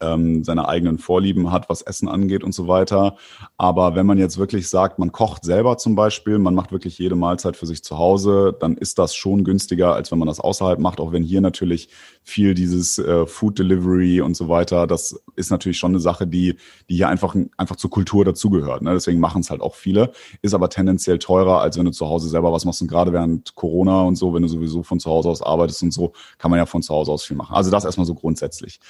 [0.00, 3.16] ähm, seine eigenen Vorlieben hat, was Essen angeht und so weiter.
[3.56, 7.16] Aber wenn man jetzt wirklich sagt, man kocht selber zum Beispiel, man macht wirklich jede
[7.16, 10.78] Mahlzeit für sich zu Hause, dann ist das schon günstiger, als wenn man das außerhalb
[10.78, 11.00] macht.
[11.00, 11.88] Auch wenn hier natürlich
[12.22, 16.56] viel dieses äh, Food Delivery und so weiter, das ist natürlich schon eine Sache, die,
[16.88, 18.82] die hier einfach, einfach zur Kultur dazugehört.
[18.82, 18.92] Ne?
[18.92, 22.28] Deswegen machen es halt auch viele, ist aber tendenziell teurer, als wenn du zu Hause
[22.28, 22.82] selber was machst.
[22.82, 25.92] Und gerade während Corona und so, wenn du sowieso von zu Hause aus arbeitest und
[25.92, 27.54] so, kann man ja von zu Hause aus viel machen.
[27.54, 28.80] Also das erstmal so grundsätzlich.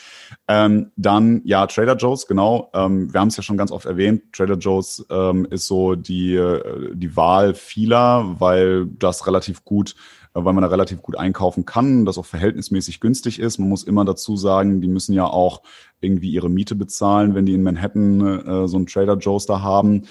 [0.48, 2.70] Ähm, dann, ja, Trader Joe's, genau.
[2.74, 4.32] Ähm, wir haben es ja schon ganz oft erwähnt.
[4.32, 9.94] Trader Joe's ähm, ist so die, äh, die Wahl vieler, weil das relativ gut
[10.34, 13.58] äh, weil man da relativ gut einkaufen kann, das auch verhältnismäßig günstig ist.
[13.58, 15.62] Man muss immer dazu sagen, die müssen ja auch
[16.00, 20.02] irgendwie ihre Miete bezahlen, wenn die in Manhattan äh, so einen Trader Joe's da haben.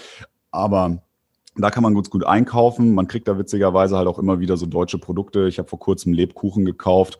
[0.52, 1.04] Aber
[1.62, 2.94] da kann man gut, gut einkaufen.
[2.94, 5.48] Man kriegt da witzigerweise halt auch immer wieder so deutsche Produkte.
[5.48, 7.20] Ich habe vor kurzem Lebkuchen gekauft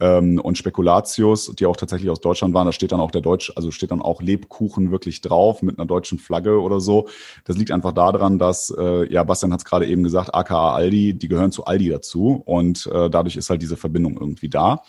[0.00, 2.66] ähm, und Spekulatius, die auch tatsächlich aus Deutschland waren.
[2.66, 5.86] Da steht dann auch der Deutsch, also steht dann auch Lebkuchen wirklich drauf mit einer
[5.86, 7.08] deutschen Flagge oder so.
[7.44, 11.14] Das liegt einfach daran, dass, äh, ja, Bastian hat es gerade eben gesagt, aka Aldi,
[11.14, 14.82] die gehören zu Aldi dazu und äh, dadurch ist halt diese Verbindung irgendwie da.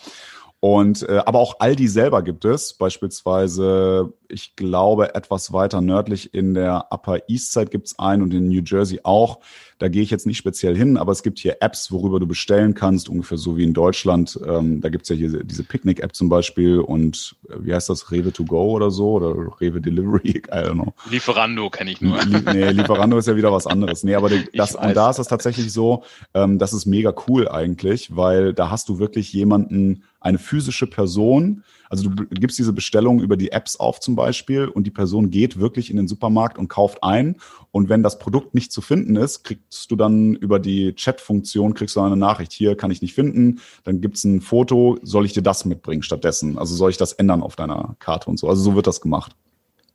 [0.61, 6.53] Und äh, aber auch Aldi selber gibt es, beispielsweise, ich glaube, etwas weiter nördlich in
[6.53, 9.39] der Upper East Side gibt es einen und in New Jersey auch.
[9.81, 12.75] Da gehe ich jetzt nicht speziell hin, aber es gibt hier Apps, worüber du bestellen
[12.75, 14.39] kannst, ungefähr so wie in Deutschland.
[14.47, 18.31] Ähm, da gibt's ja hier diese Picnic-App zum Beispiel und äh, wie heißt das, Rewe
[18.31, 20.93] to go oder so oder Rewe Delivery, I don't know.
[21.09, 22.23] Lieferando kenne ich nur.
[22.53, 24.03] nee, Lieferando ist ja wieder was anderes.
[24.03, 26.03] Nee, aber das, und da ist das tatsächlich so,
[26.35, 31.63] ähm, das ist mega cool eigentlich, weil da hast du wirklich jemanden, eine physische Person,
[31.91, 35.59] also du gibst diese Bestellung über die Apps auf zum Beispiel und die Person geht
[35.59, 37.35] wirklich in den Supermarkt und kauft ein.
[37.71, 41.97] Und wenn das Produkt nicht zu finden ist, kriegst du dann über die Chat-Funktion kriegst
[41.97, 42.53] du eine Nachricht.
[42.53, 43.59] Hier kann ich nicht finden.
[43.83, 44.99] Dann gibt's ein Foto.
[45.03, 46.57] Soll ich dir das mitbringen stattdessen?
[46.57, 48.47] Also soll ich das ändern auf deiner Karte und so?
[48.47, 49.35] Also so wird das gemacht.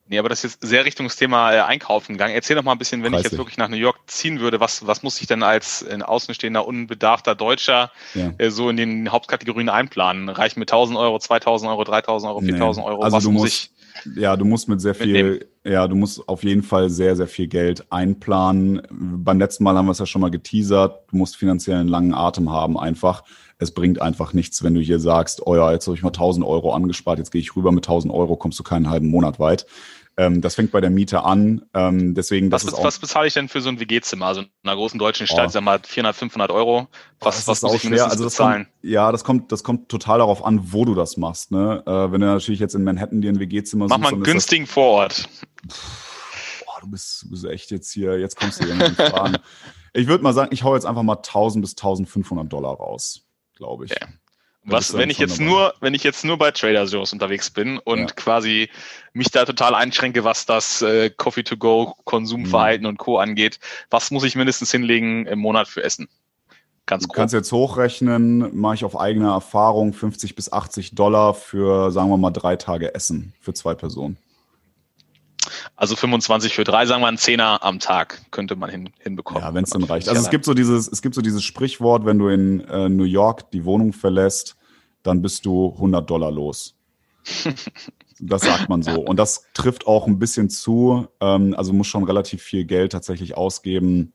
[0.08, 2.34] Nee, aber das ist jetzt sehr Richtung das Thema äh, Einkaufen gegangen.
[2.34, 3.26] Erzähl doch mal ein bisschen, wenn Preislich.
[3.26, 5.98] ich jetzt wirklich nach New York ziehen würde, was, was muss ich denn als äh,
[6.00, 8.32] außenstehender, unbedarfter Deutscher ja.
[8.38, 10.28] äh, so in den Hauptkategorien einplanen?
[10.28, 12.92] Reichen mir 1000 Euro, 2000 Euro, 3000 Euro, 4000 nee.
[12.92, 13.02] Euro?
[13.02, 13.70] Also was du muss musst, ich
[14.14, 15.40] ja, du musst mit sehr viel, mitnehmen?
[15.64, 18.82] ja, du musst auf jeden Fall sehr, sehr viel Geld einplanen.
[18.90, 21.04] Beim letzten Mal haben wir es ja schon mal geteasert.
[21.10, 23.24] Du musst finanziell einen langen Atem haben einfach.
[23.58, 26.44] Es bringt einfach nichts, wenn du hier sagst, oh ja, jetzt habe ich mal 1000
[26.44, 29.66] Euro angespart, jetzt gehe ich rüber mit 1000 Euro, kommst du keinen halben Monat weit.
[30.18, 31.66] Ähm, das fängt bei der Miete an.
[31.74, 34.26] Ähm, deswegen, was, ist was bezahle ich denn für so ein WG-Zimmer?
[34.26, 35.50] Also in einer großen deutschen Stadt, oh.
[35.50, 36.88] sag mal 400, 500 Euro.
[37.20, 38.10] Was, was muss ich schwer.
[38.10, 38.36] Also das?
[38.36, 41.52] Kommt, ja, das kommt, das kommt total darauf an, wo du das machst.
[41.52, 41.82] Ne?
[41.86, 44.00] Äh, wenn du natürlich jetzt in Manhattan dir ein WG-Zimmer suchst.
[44.00, 45.28] Mach mal einen günstigen Vorort.
[46.64, 49.36] Boah, du bist, du bist echt jetzt hier, jetzt kommst du irgendwie Fragen.
[49.92, 53.25] Ich würde mal sagen, ich hau jetzt einfach mal 1000 bis 1500 Dollar raus,
[53.56, 53.92] glaube ich.
[53.92, 54.06] Okay.
[54.68, 57.98] Was, wenn ich jetzt nur, wenn ich jetzt nur bei Trader Joe's unterwegs bin und
[58.00, 58.06] ja.
[58.06, 58.68] quasi
[59.12, 62.90] mich da total einschränke, was das äh, Coffee to go, Konsumverhalten mhm.
[62.90, 63.18] und Co.
[63.18, 66.08] angeht, was muss ich mindestens hinlegen im Monat für Essen?
[66.86, 67.14] Ganz grob.
[67.14, 72.10] Du kannst jetzt hochrechnen, mache ich auf eigene Erfahrung 50 bis 80 Dollar für, sagen
[72.10, 74.16] wir mal, drei Tage Essen für zwei Personen.
[75.76, 79.42] Also 25 für drei, sagen wir ein Zehner am Tag könnte man hin, hinbekommen.
[79.42, 80.08] Ja, wenn es dann reicht.
[80.08, 83.04] Also es gibt so dieses, es gibt so dieses Sprichwort, wenn du in äh, New
[83.04, 84.56] York die Wohnung verlässt,
[85.02, 86.74] dann bist du 100 Dollar los.
[88.18, 88.98] Das sagt man so.
[88.98, 91.06] Und das trifft auch ein bisschen zu.
[91.20, 94.14] Ähm, also muss schon relativ viel Geld tatsächlich ausgeben,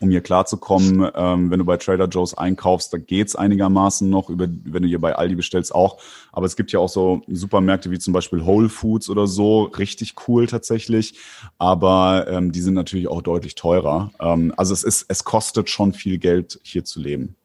[0.00, 1.10] um hier klarzukommen.
[1.14, 5.00] Ähm, wenn du bei Trader Joe's einkaufst, da geht's einigermaßen noch, über, wenn du hier
[5.00, 5.98] bei Aldi bestellst auch.
[6.32, 10.14] Aber es gibt ja auch so Supermärkte wie zum Beispiel Whole Foods oder so, richtig
[10.28, 11.18] cool tatsächlich.
[11.58, 14.10] Aber ähm, die sind natürlich auch deutlich teurer.
[14.20, 17.36] Ähm, also es ist, es kostet schon viel Geld, hier zu leben.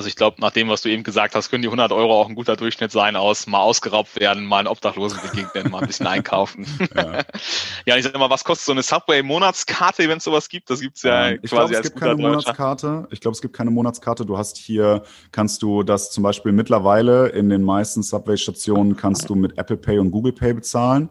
[0.00, 2.26] Also ich glaube, nach dem, was du eben gesagt hast, können die 100 Euro auch
[2.26, 6.06] ein guter Durchschnitt sein aus mal ausgeraubt werden, mal einen Obdachlosen begegnen, mal ein bisschen
[6.06, 6.64] einkaufen.
[6.96, 7.18] Ja.
[7.84, 10.70] ja, ich sag mal, was kostet so eine Subway-Monatskarte, wenn es sowas gibt?
[10.70, 13.08] Das gibt's ja ähm, ich quasi glaub, es gibt keine Monatskarte.
[13.10, 14.24] Ich glaube, es gibt keine Monatskarte.
[14.24, 15.02] Du hast hier,
[15.32, 19.98] kannst du das zum Beispiel mittlerweile in den meisten Subway-Stationen kannst du mit Apple Pay
[19.98, 21.10] und Google Pay bezahlen.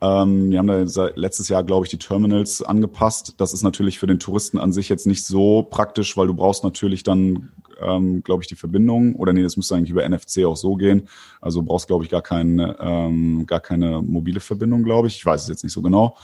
[0.00, 3.34] Ähm, wir haben da letztes Jahr, glaube ich, die Terminals angepasst.
[3.38, 6.62] Das ist natürlich für den Touristen an sich jetzt nicht so praktisch, weil du brauchst
[6.62, 7.50] natürlich dann
[7.80, 9.14] ähm, glaube ich, die Verbindung.
[9.16, 11.08] Oder nee, das müsste eigentlich über NFC auch so gehen.
[11.40, 15.16] Also brauchst, glaube ich, gar, kein, ähm, gar keine mobile Verbindung, glaube ich.
[15.16, 16.16] Ich weiß es jetzt nicht so genau.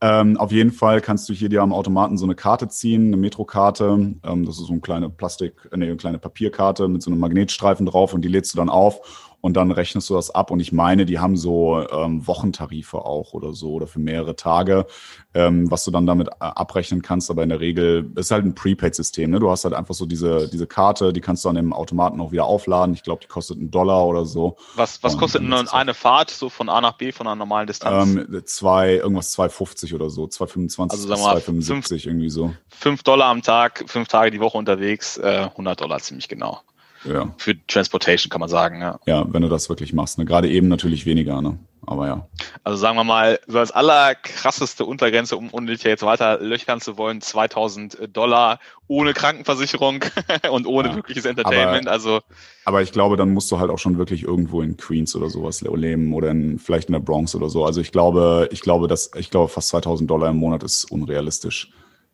[0.00, 3.16] Ähm, auf jeden Fall kannst du hier dir am Automaten so eine Karte ziehen, eine
[3.16, 4.16] Metrokarte.
[4.22, 7.20] Ähm, das ist so eine kleine Plastik, äh, nee, eine kleine Papierkarte mit so einem
[7.20, 10.50] Magnetstreifen drauf und die lädst du dann auf und dann rechnest du das ab.
[10.50, 14.86] Und ich meine, die haben so ähm, Wochentarife auch oder so oder für mehrere Tage,
[15.34, 17.30] ähm, was du dann damit äh, abrechnen kannst.
[17.30, 19.30] Aber in der Regel ist halt ein Prepaid-System.
[19.30, 19.40] Ne?
[19.40, 22.32] Du hast halt einfach so diese, diese Karte, die kannst du dann im Automaten auch
[22.32, 22.94] wieder aufladen.
[22.94, 24.56] Ich glaube, die kostet einen Dollar oder so.
[24.76, 28.16] Was, was kostet denn eine Fahrt so von A nach B von einer normalen Distanz?
[28.16, 32.54] Ähm, zwei, irgendwas 2,50 oder so, 2,25 also wir 2,75 irgendwie so.
[32.70, 36.62] Fünf Dollar am Tag, fünf Tage die Woche unterwegs, äh, 100 Dollar ziemlich genau.
[37.04, 37.34] Ja.
[37.38, 38.98] Für Transportation kann man sagen, ja.
[39.06, 40.18] Ja, wenn du das wirklich machst.
[40.18, 40.24] Ne?
[40.24, 41.58] Gerade eben natürlich weniger, ne?
[41.86, 42.26] Aber ja.
[42.62, 47.20] Also sagen wir mal, so als allerkrasseste Untergrenze, um unnötig jetzt weiter löchern zu wollen,
[47.20, 50.00] 2000 Dollar ohne Krankenversicherung
[50.50, 51.86] und ohne ja, wirkliches Entertainment.
[51.86, 52.20] Aber, also.
[52.64, 55.60] Aber ich glaube, dann musst du halt auch schon wirklich irgendwo in Queens oder sowas
[55.60, 57.64] leben oder in, vielleicht in der Bronx oder so.
[57.64, 61.70] Also ich glaube, ich glaube, dass, ich glaube, fast 2000 Dollar im Monat ist unrealistisch.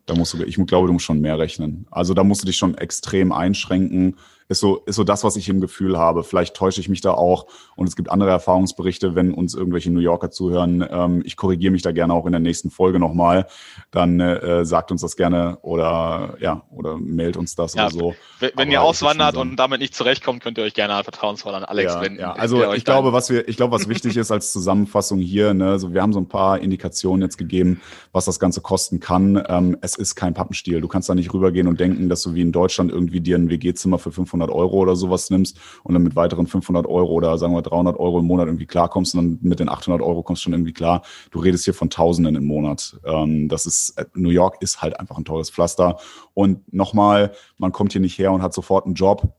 [0.06, 1.86] Da musst du, ich glaube, du musst schon mehr rechnen.
[1.90, 4.16] Also da musst du dich schon extrem einschränken
[4.50, 6.24] ist so, ist so das, was ich im Gefühl habe.
[6.24, 7.46] Vielleicht täusche ich mich da auch
[7.76, 10.84] und es gibt andere Erfahrungsberichte, wenn uns irgendwelche New Yorker zuhören.
[10.90, 13.46] Ähm, ich korrigiere mich da gerne auch in der nächsten Folge nochmal.
[13.92, 18.14] Dann äh, sagt uns das gerne oder ja, oder mailt uns das ja, oder so.
[18.40, 21.94] Wenn, wenn ihr auswandert und damit nicht zurechtkommt, könnt ihr euch gerne vertrauensvoll an Alex
[21.94, 22.20] ja, wenden.
[22.20, 25.78] Ja, also ich glaube, was wir, ich glaube, was wichtig ist als Zusammenfassung hier, ne,
[25.78, 27.80] so wir haben so ein paar Indikationen jetzt gegeben,
[28.10, 29.40] was das Ganze kosten kann.
[29.48, 30.80] Ähm, es ist kein Pappenstiel.
[30.80, 33.48] Du kannst da nicht rübergehen und denken, dass du wie in Deutschland irgendwie dir ein
[33.48, 37.36] WG-Zimmer für 500 500 Euro oder sowas nimmst und dann mit weiteren 500 Euro oder
[37.38, 40.42] sagen wir 300 Euro im Monat irgendwie klarkommst und dann mit den 800 Euro kommst
[40.42, 41.02] du schon irgendwie klar.
[41.30, 42.98] Du redest hier von Tausenden im Monat.
[43.04, 45.98] Ähm, das ist, äh, New York ist halt einfach ein teures Pflaster.
[46.34, 49.34] Und nochmal, man kommt hier nicht her und hat sofort einen Job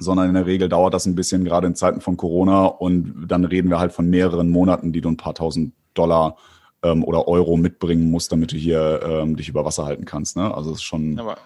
[0.00, 2.66] sondern in der Regel dauert das ein bisschen, gerade in Zeiten von Corona.
[2.66, 6.36] Und dann reden wir halt von mehreren Monaten, die du ein paar tausend Dollar
[6.84, 10.36] ähm, oder Euro mitbringen musst, damit du hier ähm, dich über Wasser halten kannst.
[10.36, 10.54] Ne?
[10.54, 11.18] Also es ist schon.
[11.18, 11.36] Aber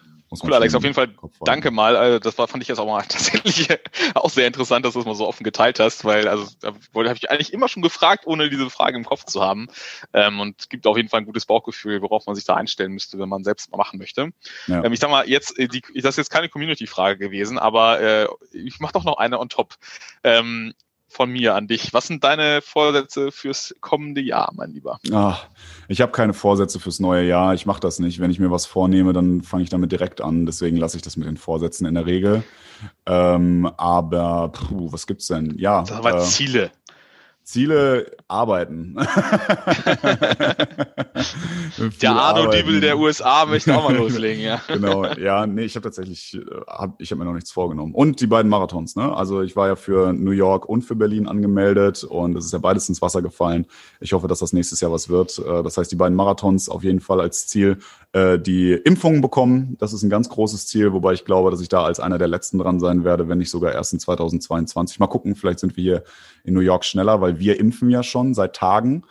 [0.41, 1.15] Cool, Alex, auf jeden Fall
[1.45, 1.97] danke mal.
[1.97, 3.69] Also das war, fand ich jetzt auch mal tatsächlich
[4.15, 7.17] auch sehr interessant, dass du es mal so offen geteilt hast, weil also da habe
[7.17, 9.69] ich eigentlich immer schon gefragt, ohne diese Frage im Kopf zu haben.
[10.15, 13.19] Ähm, und gibt auf jeden Fall ein gutes Bauchgefühl, worauf man sich da einstellen müsste,
[13.19, 14.33] wenn man selbst mal machen möchte.
[14.67, 14.85] Ja.
[14.85, 18.29] Ähm, ich sag mal, jetzt, äh, die, das ist jetzt keine Community-Frage gewesen, aber äh,
[18.53, 19.75] ich mache doch noch eine on top.
[20.25, 20.75] Ähm,
[21.13, 21.93] von mir an dich.
[21.93, 24.99] Was sind deine Vorsätze fürs kommende Jahr, mein Lieber?
[25.13, 25.47] Ach,
[25.89, 27.55] ich habe keine Vorsätze fürs neue Jahr.
[27.55, 28.19] Ich mache das nicht.
[28.19, 30.47] Wenn ich mir was vornehme, dann fange ich damit direkt an.
[30.47, 32.43] Deswegen lasse ich das mit den Vorsätzen in der Regel.
[33.07, 35.57] Ähm, aber puh, was gibt's denn?
[35.59, 35.83] Ja.
[35.83, 36.71] Das aber äh, Ziele.
[37.45, 38.95] Ziele arbeiten.
[42.01, 44.61] der Arno Diebel der USA möchte auch mal loslegen, ja.
[44.69, 47.95] genau, ja, nee, ich habe tatsächlich, hab, ich habe mir noch nichts vorgenommen.
[47.95, 49.15] Und die beiden Marathons, ne?
[49.15, 52.59] Also ich war ja für New York und für Berlin angemeldet und es ist ja
[52.59, 53.67] beides ins Wasser gefallen.
[54.01, 55.39] Ich hoffe, dass das nächstes Jahr was wird.
[55.39, 57.79] Äh, das heißt, die beiden Marathons auf jeden Fall als Ziel
[58.13, 59.77] äh, die Impfungen bekommen.
[59.79, 62.29] Das ist ein ganz großes Ziel, wobei ich glaube, dass ich da als einer der
[62.29, 64.99] letzten dran sein werde, wenn nicht sogar erst in 2022.
[64.99, 66.05] Mal gucken, vielleicht sind wir hier
[66.45, 69.05] in New York schneller, weil wir impfen ja schon seit Tagen.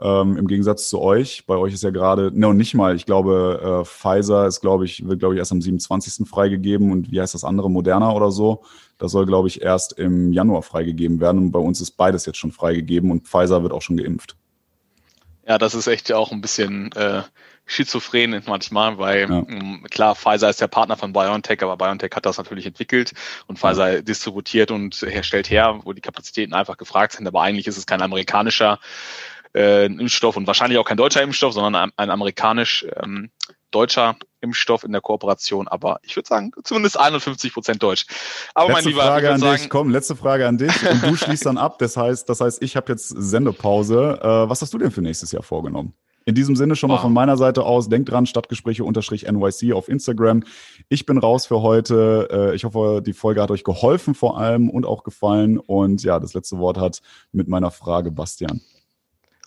[0.00, 1.44] Ähm, Im Gegensatz zu euch.
[1.46, 4.86] Bei euch ist ja gerade, ne, und nicht mal, ich glaube, äh, Pfizer ist, glaube
[4.86, 6.26] ich, wird, glaube ich, erst am 27.
[6.26, 8.62] freigegeben und wie heißt das andere, Moderna oder so.
[8.96, 11.38] Das soll, glaube ich, erst im Januar freigegeben werden.
[11.38, 14.36] Und bei uns ist beides jetzt schon freigegeben und Pfizer wird auch schon geimpft.
[15.46, 17.22] Ja, das ist echt auch ein bisschen äh,
[17.70, 19.44] schizophren manchmal, weil ja.
[19.48, 23.12] Ähm, klar, Pfizer ist der Partner von BioNTech, aber BioNTech hat das natürlich entwickelt
[23.46, 24.02] und Pfizer ja.
[24.02, 28.02] distributiert und herstellt her, wo die Kapazitäten einfach gefragt sind, aber eigentlich ist es kein
[28.02, 28.80] amerikanischer
[29.54, 33.30] äh, Impfstoff und wahrscheinlich auch kein deutscher Impfstoff, sondern ein, ein amerikanisch ähm,
[33.70, 38.06] deutscher Impfstoff in der Kooperation, aber ich würde sagen, zumindest 51 Prozent deutsch.
[38.54, 41.14] Aber letzte mein Lieber, Frage an sagen, dich, komm, letzte Frage an dich und du
[41.16, 41.78] schließt dann ab.
[41.78, 44.18] Das heißt, das heißt, ich habe jetzt Sendepause.
[44.20, 45.94] Äh, was hast du denn für nächstes Jahr vorgenommen?
[46.26, 46.98] In diesem Sinne schon wow.
[46.98, 50.44] mal von meiner Seite aus, denkt dran, Stadtgespräche-NYC auf Instagram.
[50.88, 52.28] Ich bin raus für heute.
[52.30, 55.58] Äh, ich hoffe, die Folge hat euch geholfen vor allem und auch gefallen.
[55.58, 57.00] Und ja, das letzte Wort hat
[57.32, 58.60] mit meiner Frage Bastian.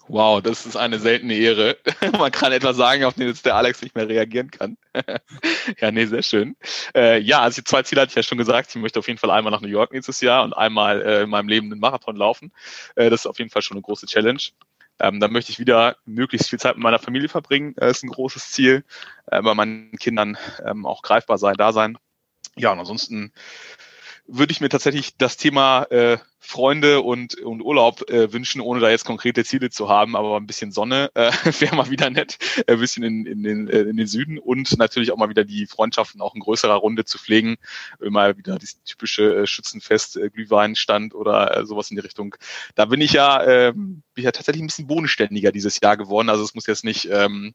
[0.09, 1.77] Wow, das ist eine seltene Ehre.
[2.19, 4.77] Man kann etwas sagen, auf den jetzt der Alex nicht mehr reagieren kann.
[5.79, 6.57] ja, nee, sehr schön.
[6.93, 8.69] Äh, ja, also die zwei Ziele hatte ich ja schon gesagt.
[8.69, 11.29] Ich möchte auf jeden Fall einmal nach New York nächstes Jahr und einmal äh, in
[11.29, 12.51] meinem Leben einen Marathon laufen.
[12.95, 14.41] Äh, das ist auf jeden Fall schon eine große Challenge.
[15.03, 17.73] Ähm, dann möchte ich wieder möglichst viel Zeit mit meiner Familie verbringen.
[17.75, 18.85] Das ist ein großes Ziel.
[19.27, 21.97] Äh, bei meinen Kindern ähm, auch greifbar sein, da sein.
[22.55, 23.33] Ja, und ansonsten
[24.27, 28.89] würde ich mir tatsächlich das Thema äh, Freunde und, und Urlaub äh, wünschen, ohne da
[28.89, 32.37] jetzt konkrete Ziele zu haben, aber ein bisschen Sonne äh, wäre mal wieder nett,
[32.67, 35.65] ein bisschen in, in, den, äh, in den Süden und natürlich auch mal wieder die
[35.65, 37.55] Freundschaften auch in größerer Runde zu pflegen,
[37.99, 42.35] mal wieder das typische äh, Schützenfest, äh, Glühweinstand oder äh, sowas in die Richtung.
[42.75, 46.29] Da bin ich ja, äh, bin ich ja tatsächlich ein bisschen bodenständiger dieses Jahr geworden,
[46.29, 47.53] also es muss jetzt nicht ähm,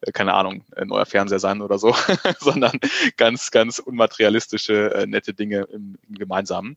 [0.00, 1.94] äh, keine Ahnung, ein neuer Fernseher sein oder so,
[2.38, 2.78] sondern
[3.16, 6.76] ganz, ganz unmaterialistische, äh, nette Dinge im, im Gemeinsamen.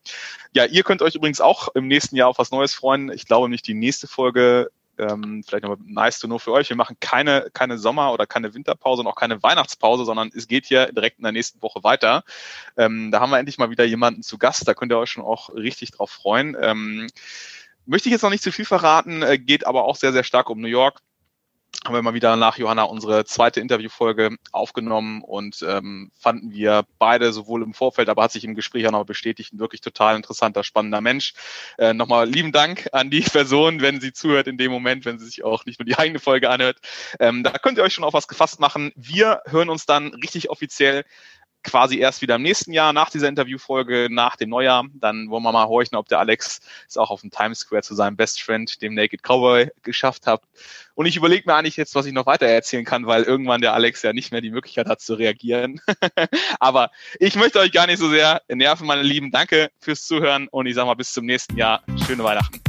[0.52, 3.10] Ja, ihr könnt euch übrigens auch im nächsten Jahr auf was Neues freuen.
[3.12, 6.68] Ich glaube nicht die nächste Folge ähm, vielleicht nochmal nice to know für euch.
[6.68, 10.66] Wir machen keine, keine Sommer- oder keine Winterpause und auch keine Weihnachtspause, sondern es geht
[10.66, 12.22] hier direkt in der nächsten Woche weiter.
[12.76, 14.66] Ähm, da haben wir endlich mal wieder jemanden zu Gast.
[14.68, 16.56] Da könnt ihr euch schon auch richtig drauf freuen.
[16.60, 17.08] Ähm,
[17.86, 20.48] möchte ich jetzt noch nicht zu viel verraten, äh, geht aber auch sehr, sehr stark
[20.48, 21.00] um New York
[21.84, 27.32] haben wir mal wieder nach Johanna unsere zweite Interviewfolge aufgenommen und ähm, fanden wir beide
[27.32, 30.64] sowohl im Vorfeld, aber hat sich im Gespräch auch noch bestätigt, ein wirklich total interessanter,
[30.64, 31.34] spannender Mensch.
[31.76, 35.26] Äh, Nochmal lieben Dank an die Person, wenn sie zuhört in dem Moment, wenn sie
[35.26, 36.78] sich auch nicht nur die eigene Folge anhört.
[37.20, 38.92] Ähm, da könnt ihr euch schon auf was gefasst machen.
[38.96, 41.04] Wir hören uns dann richtig offiziell
[41.64, 44.84] quasi erst wieder im nächsten Jahr nach dieser Interviewfolge, nach dem Neujahr.
[44.94, 47.94] Dann wollen wir mal horchen, ob der Alex es auch auf dem Times Square zu
[47.94, 50.42] seinem Best Friend, dem Naked Cowboy, geschafft hat.
[50.94, 53.74] Und ich überlege mir eigentlich jetzt, was ich noch weiter erzählen kann, weil irgendwann der
[53.74, 55.80] Alex ja nicht mehr die Möglichkeit hat zu reagieren.
[56.60, 59.30] Aber ich möchte euch gar nicht so sehr nerven, meine Lieben.
[59.30, 61.82] Danke fürs Zuhören und ich sage mal bis zum nächsten Jahr.
[62.06, 62.63] Schöne Weihnachten.